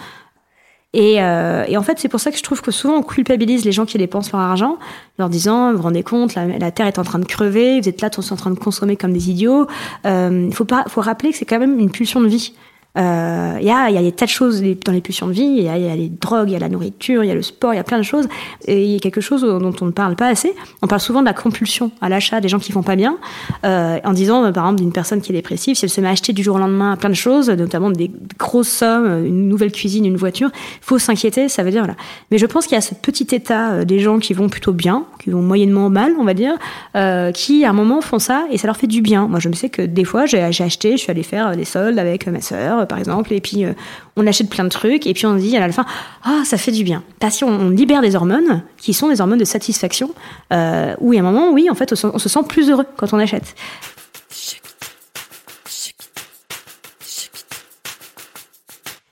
[0.92, 3.64] Et, euh, et en fait, c'est pour ça que je trouve que souvent on culpabilise
[3.64, 4.78] les gens qui dépensent leur argent,
[5.18, 8.00] leur disant vous vous rendez compte, la, terre est en train de crever, vous êtes
[8.00, 9.66] là tous en train de consommer comme des idiots.
[10.04, 12.54] Il faut pas, faut rappeler que c'est quand même une pulsion de vie.
[12.96, 15.32] Euh, Il y, a, il y a des tas de choses dans les pulsions de
[15.32, 15.42] vie.
[15.44, 17.42] Il y, a, il les drogues, il y a la nourriture, il y a le
[17.42, 18.26] sport, il y a plein de choses.
[18.66, 20.54] Et il y a quelque chose dont on ne parle pas assez.
[20.82, 23.16] On parle souvent de la compulsion à l'achat des gens qui vont pas bien,
[23.64, 26.08] euh, en disant, euh, par exemple, d'une personne qui est dépressive, si elle se met
[26.08, 29.72] à acheter du jour au lendemain plein de choses, notamment des grosses sommes, une nouvelle
[29.72, 31.48] cuisine, une voiture, faut s'inquiéter.
[31.48, 31.96] Ça veut dire voilà.
[32.30, 34.72] Mais je pense qu'il y a ce petit état euh, des gens qui vont plutôt
[34.72, 36.54] bien, qui vont moyennement mal, on va dire,
[36.96, 39.28] euh, qui à un moment font ça et ça leur fait du bien.
[39.28, 41.98] Moi, je me sais que des fois, j'ai acheté, je suis allée faire des soldes
[41.98, 43.72] avec ma sœur, par exemple, et puis euh,
[44.16, 45.84] on achète plein de trucs, et puis on dit à la fin,
[46.24, 47.02] ah, ça fait du bien.
[47.20, 50.10] Parce on libère des hormones qui sont des hormones de satisfaction,
[50.52, 52.86] euh, où il y a un moment, oui, en fait, on se, sent plus heureux
[52.96, 53.54] quand on achète.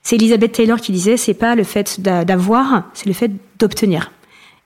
[0.03, 4.11] C'est Elizabeth Taylor qui disait, c'est pas le fait d'a- d'avoir, c'est le fait d'obtenir.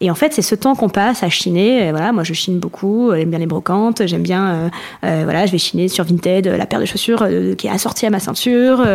[0.01, 1.91] Et en fait, c'est ce temps qu'on passe à chiner.
[1.91, 3.11] Voilà, moi, je chine beaucoup.
[3.11, 4.05] euh, J'aime bien les brocantes.
[4.05, 4.69] J'aime bien, euh,
[5.03, 8.09] euh, voilà, je vais chiner sur Vinted la paire de chaussures qui est assortie à
[8.09, 8.85] ma ceinture.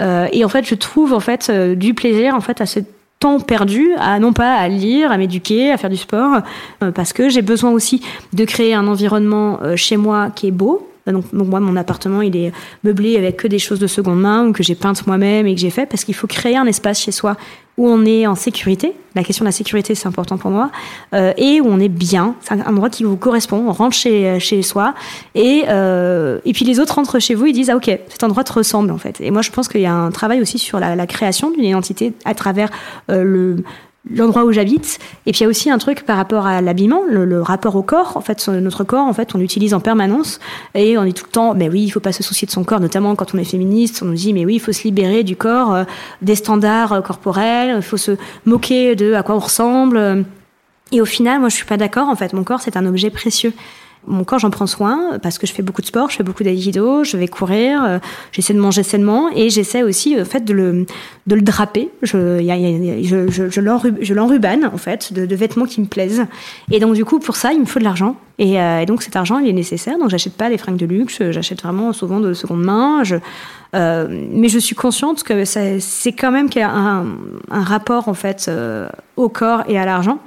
[0.00, 2.80] et en fait, je trouve en fait du plaisir en fait à ce
[3.20, 6.42] temps perdu à non pas à lire, à m'éduquer, à faire du sport,
[6.94, 8.00] parce que j'ai besoin aussi
[8.32, 10.88] de créer un environnement chez moi qui est beau.
[11.12, 12.52] Donc, donc moi, mon appartement, il est
[12.84, 15.60] meublé avec que des choses de seconde main ou que j'ai peintes moi-même et que
[15.60, 17.36] j'ai fait parce qu'il faut créer un espace chez soi
[17.76, 18.92] où on est en sécurité.
[19.14, 20.70] La question de la sécurité, c'est important pour moi.
[21.14, 22.34] Euh, et où on est bien.
[22.40, 23.64] C'est un endroit qui vous correspond.
[23.68, 24.94] On rentre chez, chez soi.
[25.36, 27.46] Et, euh, et puis les autres rentrent chez vous.
[27.46, 29.20] Ils disent, ah ok, cet endroit te ressemble en fait.
[29.20, 31.64] Et moi, je pense qu'il y a un travail aussi sur la, la création d'une
[31.64, 32.68] identité à travers
[33.10, 33.56] euh, le
[34.14, 34.98] l'endroit où j'habite.
[35.26, 37.76] Et puis il y a aussi un truc par rapport à l'habillement le, le rapport
[37.76, 38.16] au corps.
[38.16, 40.40] En fait notre corps en fait on l'utilise en permanence.
[40.74, 42.64] Et on dit tout le temps mais oui il faut pas se soucier de son
[42.64, 44.00] corps notamment quand on est féministe.
[44.02, 45.84] On nous dit mais oui il faut se libérer du corps euh,
[46.22, 47.74] des standards euh, corporels.
[47.76, 48.12] Il faut se
[48.44, 50.24] moquer de à quoi on ressemble.
[50.92, 52.08] Et au final, moi, je suis pas d'accord.
[52.08, 53.52] En fait, mon corps, c'est un objet précieux.
[54.08, 56.42] Mon corps, j'en prends soin parce que je fais beaucoup de sport, je fais beaucoup
[56.42, 57.98] d'aïkido, je vais courir, euh,
[58.32, 60.86] j'essaie de manger sainement et j'essaie aussi, en fait, de le,
[61.26, 61.90] de le draper.
[62.02, 66.24] Je, y a, je, je, je l'enrubane, en fait, de, vêtements qui me plaisent.
[66.70, 68.16] Et donc, du coup, pour ça, il me faut de l'argent.
[68.38, 69.98] Et, euh, donc, cet argent, il est nécessaire.
[69.98, 73.02] Donc, j'achète pas des fringues de luxe, j'achète vraiment souvent de seconde main.
[73.74, 77.04] Euh, mais je suis consciente que c'est quand même qu'il y a un,
[77.50, 80.18] rapport, en fait, euh, au corps et à l'argent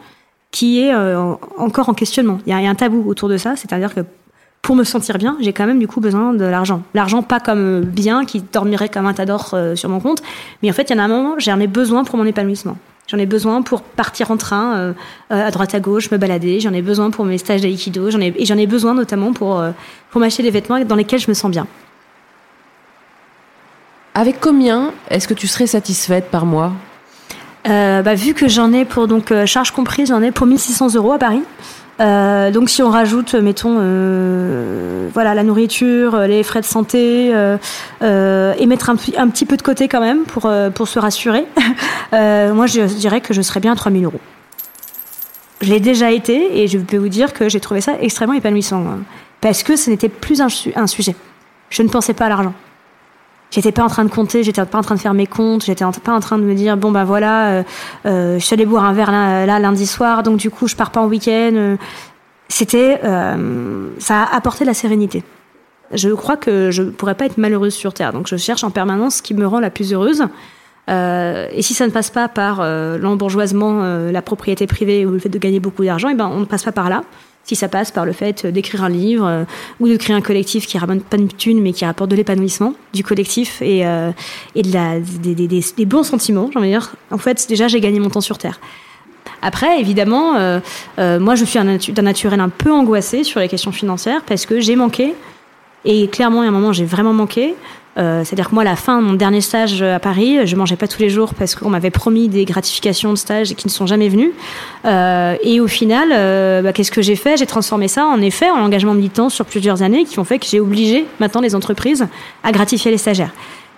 [0.51, 2.39] qui est euh, encore en questionnement.
[2.45, 4.01] Il y, a, un tabou autour de ça, c'est-à-dire que
[4.61, 6.83] pour me sentir bien, j'ai quand même du coup besoin de l'argent.
[6.93, 10.21] L'argent pas comme bien qui dormirait comme un tas d'or euh, sur mon compte,
[10.61, 12.77] mais en fait il y en a un moment j'en ai besoin pour mon épanouissement.
[13.07, 14.93] J'en ai besoin pour partir en train euh,
[15.29, 16.59] à droite à gauche, me balader.
[16.59, 18.09] J'en ai besoin pour mes stages d'aïkido.
[18.11, 19.61] J'en ai et j'en ai besoin notamment pour
[20.11, 21.67] pour m'acheter des vêtements dans lesquels je me sens bien.
[24.13, 26.73] Avec combien est-ce que tu serais satisfaite par mois?
[27.67, 30.95] Euh, bah, vu que j'en ai pour donc euh, charge comprise, j'en ai pour 1600
[30.95, 31.41] euros à Paris.
[31.99, 33.75] Euh, donc si on rajoute, mettons,
[35.13, 40.01] voilà, la nourriture, les frais de santé, et mettre un, petit peu de côté quand
[40.01, 41.45] même pour pour se rassurer,
[42.11, 44.19] moi je dirais que je serais bien à 3000 euros.
[45.61, 48.83] Je l'ai déjà été et je peux vous dire que j'ai trouvé ça extrêmement épanouissant
[48.83, 48.99] hein,
[49.39, 51.15] parce que ce n'était plus un sujet.
[51.69, 52.53] Je ne pensais pas à l'argent.
[53.51, 55.83] J'étais pas en train de compter, j'étais pas en train de faire mes comptes, j'étais
[56.03, 57.63] pas en train de me dire bon ben voilà, euh,
[58.05, 60.75] euh, je suis allée boire un verre là, là, lundi soir, donc du coup je
[60.75, 61.75] pars pas en week-end.
[62.47, 65.23] C'était, euh, ça a apporté de la sérénité.
[65.93, 69.15] Je crois que je pourrais pas être malheureuse sur terre, donc je cherche en permanence
[69.15, 70.23] ce qui me rend la plus heureuse.
[70.89, 75.11] Euh, et si ça ne passe pas par euh, l'embourgeoisement, euh, la propriété privée ou
[75.11, 77.03] le fait de gagner beaucoup d'argent, et ben on ne passe pas par là
[77.43, 79.43] si ça passe par le fait d'écrire un livre euh,
[79.79, 82.73] ou de créer un collectif qui ramène pas de thunes mais qui rapporte de l'épanouissement
[82.93, 84.11] du collectif et, euh,
[84.55, 86.93] et de la, des, des, bons sentiments, j'ai envie de dire.
[87.09, 88.59] En fait, déjà, j'ai gagné mon temps sur Terre.
[89.41, 90.59] Après, évidemment, euh,
[90.99, 94.45] euh, moi, je suis d'un natu naturel un peu angoissé sur les questions financières parce
[94.45, 95.15] que j'ai manqué.
[95.83, 97.55] Et clairement, il y a un moment, j'ai vraiment manqué.
[97.97, 100.75] Euh, C'est-à-dire que moi, à la fin de mon dernier stage à Paris, je mangeais
[100.75, 103.85] pas tous les jours parce qu'on m'avait promis des gratifications de stage qui ne sont
[103.85, 104.31] jamais venues.
[104.85, 107.37] Euh, et au final, euh, bah, qu'est-ce que j'ai fait?
[107.37, 110.45] J'ai transformé ça en effet en engagement militant sur plusieurs années qui ont fait que
[110.45, 112.07] j'ai obligé maintenant les entreprises
[112.43, 113.31] à gratifier les stagiaires.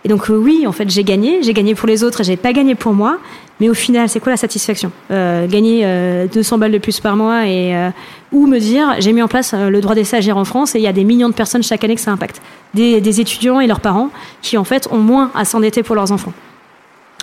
[0.06, 1.41] Et donc euh, oui, en fait, j'ai gagné.
[1.41, 3.17] J'ai gagné pour les autres et j'ai pas gagné pour moi.
[3.60, 7.16] Mais au final, c'est quoi la satisfaction euh, Gagner euh, 200 balles de plus par
[7.16, 7.89] mois et euh,
[8.32, 10.80] ou me dire j'ai mis en place euh, le droit des stagiaires en France et
[10.80, 12.42] il y a des millions de personnes chaque année que ça impacte.
[12.74, 14.10] Des, des étudiants et leurs parents
[14.42, 16.34] qui en fait ont moins à s'endetter pour leurs enfants.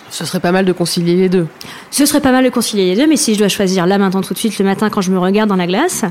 [0.09, 1.47] Ce serait pas mal de concilier les deux.
[1.91, 4.23] Ce serait pas mal de concilier les deux, mais si je dois choisir là maintenant
[4.23, 6.05] tout de suite le matin quand je me regarde dans la glace,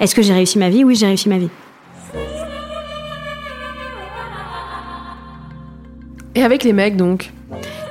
[0.00, 0.84] est-ce que j'ai réussi ma vie?
[0.84, 1.50] Oui, j'ai réussi ma vie.
[6.34, 7.30] Et avec les mecs donc?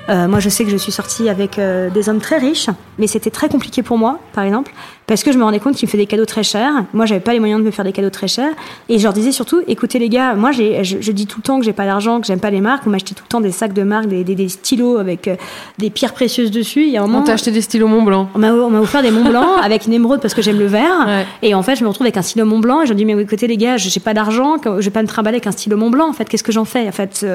[0.09, 3.07] Euh, moi, je sais que je suis sortie avec euh, des hommes très riches, mais
[3.07, 4.73] c'était très compliqué pour moi, par exemple,
[5.11, 6.71] parce que je me rendais compte qu'ils me faisaient des cadeaux très chers.
[6.93, 8.53] Moi, j'avais pas les moyens de me faire des cadeaux très chers,
[8.87, 11.59] et je leur disais surtout, écoutez les gars, moi, je, je, dis tout le temps
[11.59, 12.83] que j'ai pas d'argent, que j'aime pas les marques.
[12.87, 15.35] On m'achetait tout le temps des sacs de marques, des, des, des stylos avec euh,
[15.79, 16.83] des pierres précieuses dessus.
[16.83, 18.29] Il y a un moment, on t'a acheté des stylos Mont Blanc.
[18.35, 21.05] On m'a offert des Mont Blanc avec une émeraude parce que j'aime le vert.
[21.05, 21.25] Ouais.
[21.41, 23.21] Et en fait, je me retrouve avec un stylo Mont Blanc, et je dis mais
[23.21, 25.89] écoutez les gars, j'ai pas d'argent, je vais pas me trimballer avec un stylo Mont
[25.89, 26.07] Blanc.
[26.07, 26.87] En fait, qu'est-ce que j'en fais?
[26.87, 27.25] En fait,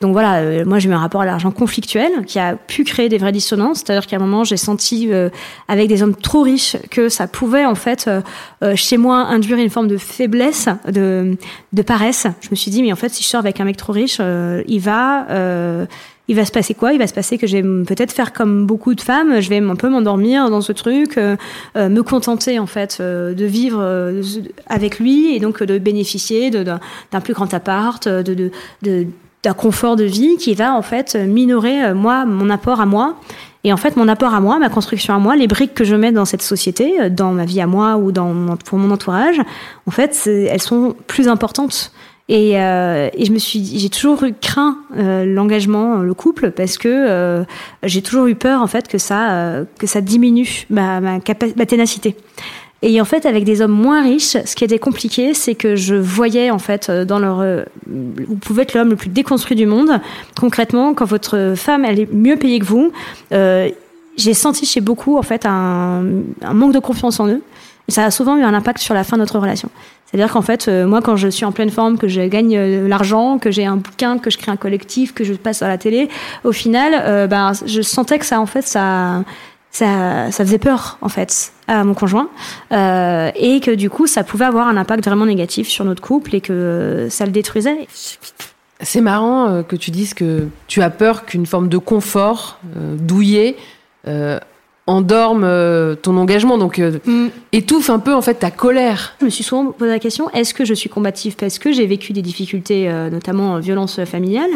[0.00, 3.18] donc voilà, moi j'ai eu un rapport à l'argent conflictuel qui a pu créer des
[3.18, 3.78] vraies dissonances.
[3.78, 5.28] C'est-à-dire qu'à un moment, j'ai senti euh,
[5.66, 9.70] avec des hommes trop riches que ça pouvait en fait euh, chez moi induire une
[9.70, 11.36] forme de faiblesse, de,
[11.86, 12.26] paresse.
[12.40, 14.18] Je me suis dit mais en fait, si je sors avec un mec trop riche,
[14.20, 15.26] euh, il va
[16.28, 16.92] il va se passer quoi?
[16.92, 19.58] Il va se passer que je vais peut-être faire comme beaucoup de femmes, je vais
[19.58, 21.36] un peu m'endormir dans ce truc, euh,
[21.76, 23.82] euh, me contenter en fait euh, de vivre
[24.66, 28.50] avec lui et donc de bénéficier d'un plus grand appart, de
[29.44, 33.16] d'un confort de vie qui va en fait minorer moi mon apport à moi
[33.66, 35.94] et en fait mon apport à moi ma construction à moi les briques que je
[35.94, 39.40] mets dans cette société dans ma vie à moi ou dans pour mon entourage
[39.86, 41.92] en fait elles sont plus importantes
[42.28, 46.76] et, euh, et je me suis, j'ai toujours eu craint euh, l'engagement, le couple, parce
[46.76, 47.44] que euh,
[47.84, 52.16] j'ai toujours eu peur en fait que ça, euh, que ça diminue ma, ma ténacité.
[52.82, 55.94] Et en fait, avec des hommes moins riches, ce qui était compliqué, c'est que je
[55.94, 57.44] voyais en fait dans leur,
[57.86, 60.00] vous pouvez être l'homme le plus déconstruit du monde.
[60.38, 62.92] Concrètement, quand votre femme elle est mieux payée que vous,
[64.16, 66.02] j'ai senti chez beaucoup en fait un,
[66.52, 67.42] manque de confiance en eux.
[67.88, 69.70] Ça a souvent eu un impact sur la fin de notre relation.
[70.06, 72.88] C'est-à-dire qu'en fait, euh, moi, quand je suis en pleine forme, que je gagne euh,
[72.88, 75.78] l'argent, que j'ai un bouquin, que je crée un collectif, que je passe à la
[75.78, 76.08] télé,
[76.44, 79.22] au final, euh, ben, je sentais que ça, en fait, ça,
[79.70, 82.28] ça, ça faisait peur, en fait, à mon conjoint,
[82.72, 86.34] euh, et que du coup, ça pouvait avoir un impact vraiment négatif sur notre couple
[86.34, 87.86] et que ça le détruisait.
[88.80, 93.56] C'est marrant que tu dises que tu as peur qu'une forme de confort euh, douillet
[94.86, 97.28] endorment euh, ton engagement, donc euh, Mm.
[97.52, 99.14] étouffe un peu en fait ta colère.
[99.20, 101.86] Je me suis souvent posé la question est-ce que je suis combative parce que j'ai
[101.86, 104.50] vécu des difficultés, euh, notamment euh, violence familiale,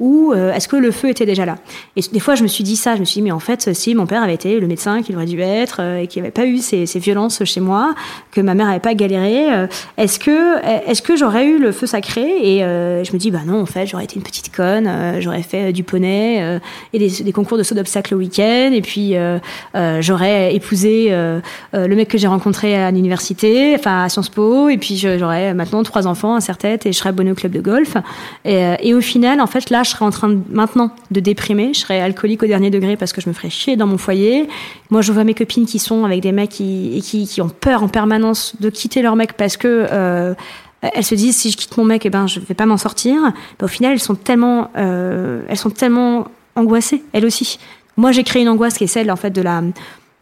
[0.00, 1.56] ou euh, est-ce que le feu était déjà là?
[1.96, 2.94] Et des fois, je me suis dit ça.
[2.94, 5.14] Je me suis dit mais en fait, si mon père avait été le médecin qu'il
[5.16, 7.94] aurait dû être euh, et qu'il n'y avait pas eu ces, ces violences chez moi,
[8.32, 9.66] que ma mère n'avait pas galéré, euh,
[9.98, 12.24] est-ce que est-ce que j'aurais eu le feu sacré?
[12.42, 15.20] Et euh, je me dis bah non, en fait, j'aurais été une petite conne, euh,
[15.20, 16.58] j'aurais fait euh, du poney euh,
[16.92, 19.38] et des, des concours de saut d'obstacle le week-end, et puis euh,
[19.73, 21.40] euh, j'aurais épousé euh,
[21.74, 25.54] euh, le mec que j'ai rencontré à l'université, enfin à Sciences Po, et puis j'aurais
[25.54, 27.96] maintenant trois enfants, un serre-tête, et je serais abonné au club de golf.
[28.44, 31.20] Et, euh, et au final, en fait, là, je serais en train de, maintenant de
[31.20, 33.98] déprimer, je serais alcoolique au dernier degré parce que je me ferais chier dans mon
[33.98, 34.48] foyer.
[34.90, 37.48] Moi, je vois mes copines qui sont avec des mecs qui, et qui, qui ont
[37.48, 40.34] peur en permanence de quitter leur mec parce que euh,
[40.80, 43.16] elles se disent si je quitte mon mec, eh ben je vais pas m'en sortir.
[43.58, 47.58] Ben, au final, elles sont tellement, euh, elles sont tellement angoissées, elles aussi.
[47.96, 49.62] Moi, j'ai créé une angoisse qui est celle en fait de la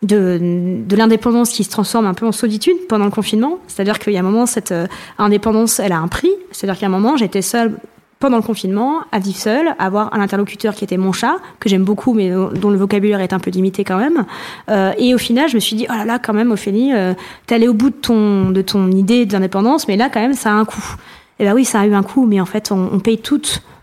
[0.02, 3.58] de, de l'indépendance qui se transforme un peu en solitude pendant le confinement.
[3.68, 6.32] C'est-à-dire qu'il y a un moment, cette euh, indépendance, elle a un prix.
[6.50, 7.76] C'est-à-dire qu'à un moment, j'étais seule
[8.22, 11.68] pendant le confinement, à vivre seule, à avoir un interlocuteur qui était mon chat, que
[11.68, 14.24] j'aime beaucoup, mais dont le vocabulaire est un peu limité quand même.
[14.70, 17.14] Euh, et au final, je me suis dit, oh là là, quand même, Ophélie, euh,
[17.46, 20.50] t'es allée au bout de ton, de ton idée d'indépendance, mais là, quand même, ça
[20.50, 20.94] a un coût.
[21.40, 23.40] Et ben oui, ça a eu un coût, mais en fait, on, paye tout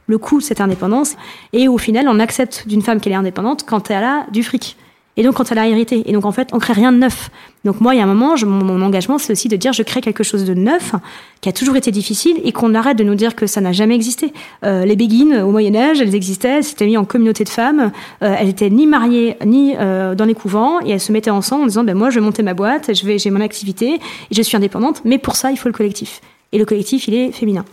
[0.10, 1.16] le coût de cette indépendance.
[1.54, 4.76] Et au final, on accepte d'une femme qu'elle est indépendante quand elle a du fric.
[5.18, 6.04] Et donc, quand elle a hérité.
[6.06, 7.30] Et donc, en fait, on crée rien de neuf.
[7.66, 10.00] Donc, moi, il y a un moment, mon, engagement, c'est aussi de dire, je crée
[10.00, 10.94] quelque chose de neuf,
[11.42, 13.96] qui a toujours été difficile, et qu'on arrête de nous dire que ça n'a jamais
[13.96, 14.32] existé.
[14.64, 17.92] Euh, les béguines, au Moyen-Âge, elles existaient, s'étaient mises en communauté de femmes,
[18.24, 21.64] euh, elles étaient ni mariées, ni euh, dans les couvents, et elles se mettaient ensemble
[21.64, 24.00] en disant, ben, moi, je vais monter ma boîte, j'ai mon activité, et
[24.32, 26.22] je suis indépendante, mais pour ça, il faut le collectif.
[26.54, 27.66] Et le collectif, il est féminin.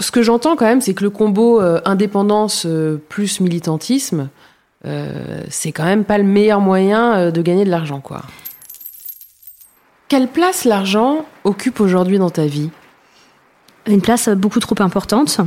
[0.00, 4.28] Ce que j'entends quand même, c'est que le combo euh, indépendance euh, plus militantisme,
[4.86, 8.22] euh, c'est quand même pas le meilleur moyen de gagner de l'argent, quoi.
[10.08, 12.70] Quelle place l'argent occupe aujourd'hui dans ta vie?
[13.86, 15.38] Une place beaucoup trop importante.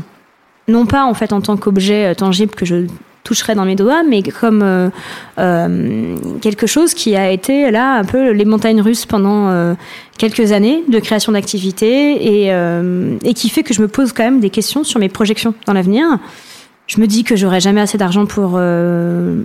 [0.69, 2.87] Non pas en fait en tant qu'objet tangible que je
[3.23, 4.89] toucherais dans mes doigts, mais comme euh,
[5.39, 9.73] euh, quelque chose qui a été là un peu les montagnes russes pendant euh,
[10.17, 14.23] quelques années de création d'activités et, euh, et qui fait que je me pose quand
[14.23, 16.05] même des questions sur mes projections dans l'avenir.
[16.87, 19.41] Je me dis que j'aurai jamais assez d'argent pour euh,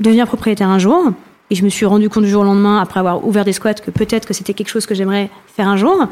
[0.00, 1.12] devenir propriétaire un jour.
[1.50, 3.74] Et je me suis rendu compte du jour au lendemain, après avoir ouvert des squats,
[3.74, 6.06] que peut-être que c'était quelque chose que j'aimerais faire un jour.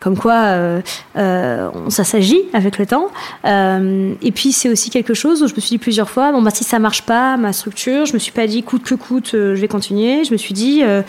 [0.00, 0.80] Comme quoi, euh,
[1.18, 3.08] euh, ça s'agit avec le temps.
[3.44, 6.40] Euh, et puis, c'est aussi quelque chose où je me suis dit plusieurs fois, bon,
[6.40, 9.32] bah, si ça marche pas, ma structure, je me suis pas dit coûte que coûte,
[9.34, 10.24] euh, je vais continuer.
[10.24, 11.02] Je me suis dit, euh,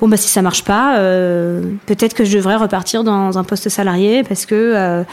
[0.00, 3.68] bon, bah, si ça marche pas, euh, peut-être que je devrais repartir dans un poste
[3.68, 5.04] salarié parce que,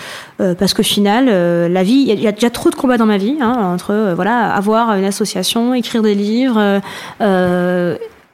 [0.57, 1.25] parce qu'au final,
[1.71, 4.51] la vie, il y a- déjà trop de combats dans ma vie, hein, entre, voilà,
[4.55, 6.81] avoir une association, écrire des livres,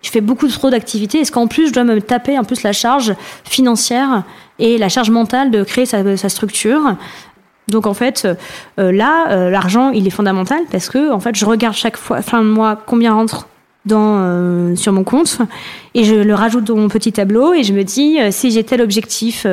[0.05, 1.19] je fais beaucoup trop d'activités.
[1.19, 4.23] Est-ce qu'en plus, je dois me taper en plus la charge financière
[4.59, 6.95] et la charge mentale de créer sa, structure
[7.67, 8.27] donc en fait,
[8.79, 12.21] euh, là, euh, l'argent, il est fondamental parce que en fait, je regarde chaque fois,
[12.21, 13.47] fin de mois, combien rentre
[13.85, 15.39] dans euh, sur mon compte
[15.93, 18.81] et je le rajoute dans mon petit tableau et je me dis si j'ai tel
[18.81, 19.45] objectif,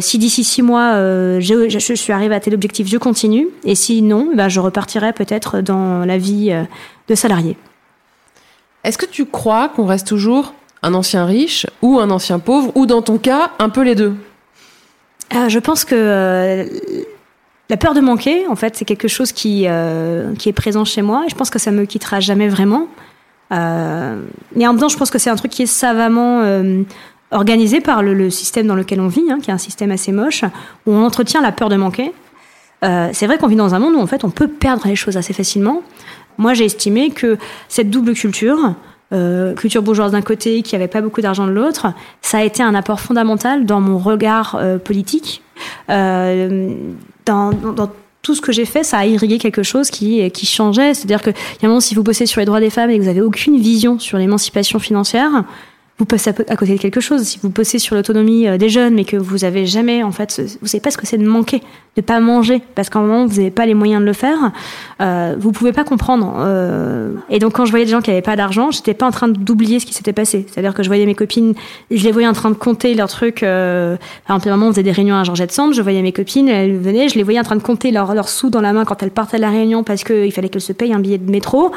[0.00, 0.94] si d'ici six mois
[1.38, 5.60] je, suis arrivée à tel objectif, je continue et si non, ben, je repartirai peut-être
[5.60, 6.52] dans la vie
[7.08, 7.56] de salarié.
[8.82, 10.52] Est-ce que tu crois qu'on reste toujours
[10.82, 14.14] un ancien riche ou un ancien pauvre, ou dans ton cas, un peu les deux
[15.34, 16.64] Euh, je pense que euh,
[17.68, 21.02] la peur de manquer, en fait, c'est quelque chose qui, euh, qui est présent chez
[21.02, 22.86] moi et je pense que ça me quittera jamais vraiment.
[23.52, 24.22] Euh,
[24.54, 26.42] mais en même temps, je pense que c'est un truc qui est savamment
[27.32, 30.44] organisé par le, système dans lequel on vit, hein, qui est un système assez moche,
[30.86, 32.12] où on entretient la peur de manquer.
[32.82, 35.16] C'est vrai qu'on vit dans un monde où en fait on peut perdre les choses
[35.16, 35.82] assez facilement.
[36.38, 37.36] Moi, j'ai estimé que
[37.68, 38.74] cette double culture,
[39.12, 41.86] euh, culture bourgeoise d'un côté, qui avait pas beaucoup d'argent de l'autre,
[42.22, 45.42] ça a été un apport fondamental dans mon regard euh, politique.
[45.90, 46.74] Euh,
[47.24, 47.90] dans, dans,
[48.22, 50.94] tout ce que j'ai fait, ça a irrigué quelque chose qui, qui changeait.
[50.94, 52.98] C'est-à-dire qu'il y a un moment, si vous bossez sur les droits des femmes et
[52.98, 55.44] que vous avez aucune vision sur l'émancipation financière,
[55.98, 57.22] vous passez à à côté de quelque chose.
[57.22, 60.40] Si vous bossez sur l'autonomie euh, des jeunes, mais que vous avez jamais, en fait,
[60.60, 61.62] vous savez pas ce que c'est de manquer,
[61.96, 64.52] de pas manger, parce qu'à un moment vous n'avez pas les moyens de le faire,
[65.00, 66.34] euh, vous pouvez pas comprendre.
[66.38, 69.10] Euh, et donc quand je voyais des gens qui avaient pas d'argent, j'étais pas en
[69.10, 70.46] train d'oublier ce qui s'était passé.
[70.50, 71.54] C'est-à-dire que je voyais mes copines,
[71.90, 73.42] je les voyais en train de compter leurs trucs.
[73.42, 73.96] Euh,
[74.28, 76.78] à un moment on faisait des réunions à Georgette Sand, je voyais mes copines, elles
[76.78, 79.10] venaient, je les voyais en train de compter leurs sous dans la main quand elles
[79.10, 81.72] partaient de la réunion parce qu'il fallait qu'elles se payent un billet de métro.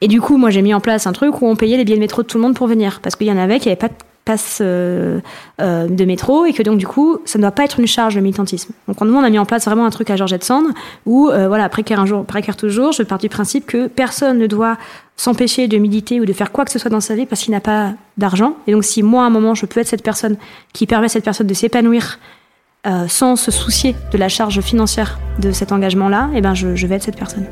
[0.00, 1.96] Et du coup, moi, j'ai mis en place un truc où on payait les billets
[1.96, 3.00] de métro de tout le monde pour venir.
[3.02, 3.90] Parce qu'il y en avait qui n'avaient pas
[4.24, 5.20] passe euh,
[5.60, 8.14] euh, de métro et que donc du coup ça ne doit pas être une charge
[8.14, 8.72] de militantisme.
[8.86, 10.66] Donc nous on a mis en place vraiment un truc à Georgette Sand
[11.06, 14.46] où euh, voilà précaire un jour précaire toujours, je pars du principe que personne ne
[14.46, 14.76] doit
[15.16, 17.52] s'empêcher de militer ou de faire quoi que ce soit dans sa vie parce qu'il
[17.52, 20.36] n'a pas d'argent et donc si moi à un moment je peux être cette personne
[20.72, 22.18] qui permet à cette personne de s'épanouir
[23.08, 26.86] sans se soucier de la charge financière de cet engagement là, et eh ben je
[26.86, 27.46] vais être cette personne.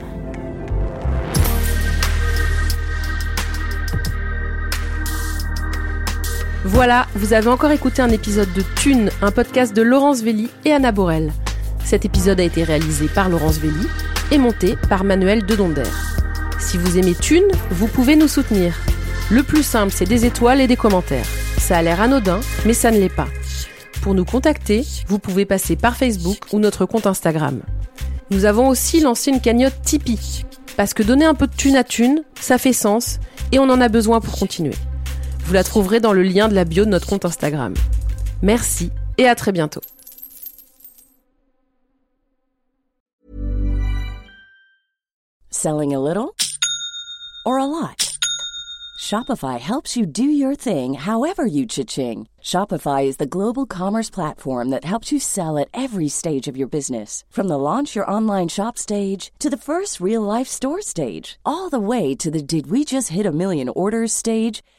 [6.64, 10.72] Voilà, vous avez encore écouté un épisode de Thune, un podcast de Laurence Velli et
[10.72, 11.32] Anna Borel.
[11.84, 13.86] Cet épisode a été réalisé par Laurence Velli
[14.32, 15.84] et monté par Manuel Dedonder.
[16.59, 18.74] Si vous aimez Thune, vous pouvez nous soutenir.
[19.30, 21.26] Le plus simple, c'est des étoiles et des commentaires.
[21.59, 23.28] Ça a l'air anodin, mais ça ne l'est pas.
[24.02, 27.61] Pour nous contacter, vous pouvez passer par Facebook ou notre compte Instagram.
[28.30, 30.44] Nous avons aussi lancé une cagnotte Tipeee,
[30.76, 33.20] parce que donner un peu de thune à thune, ça fait sens,
[33.52, 34.74] et on en a besoin pour continuer.
[35.49, 37.72] Vous la trouverez dans le lien de la bio de notre compte Instagram.
[38.42, 39.80] Merci et à très bientôt.
[45.49, 46.34] Selling a little
[47.46, 48.18] or a lot?
[49.01, 52.28] Shopify helps you do your thing however you cha-ching.
[52.42, 56.68] Shopify is the global commerce platform that helps you sell at every stage of your
[56.68, 57.24] business.
[57.30, 61.70] From the launch your online shop stage to the first real life store stage, all
[61.70, 64.62] the way to the did we just hit a million orders stage.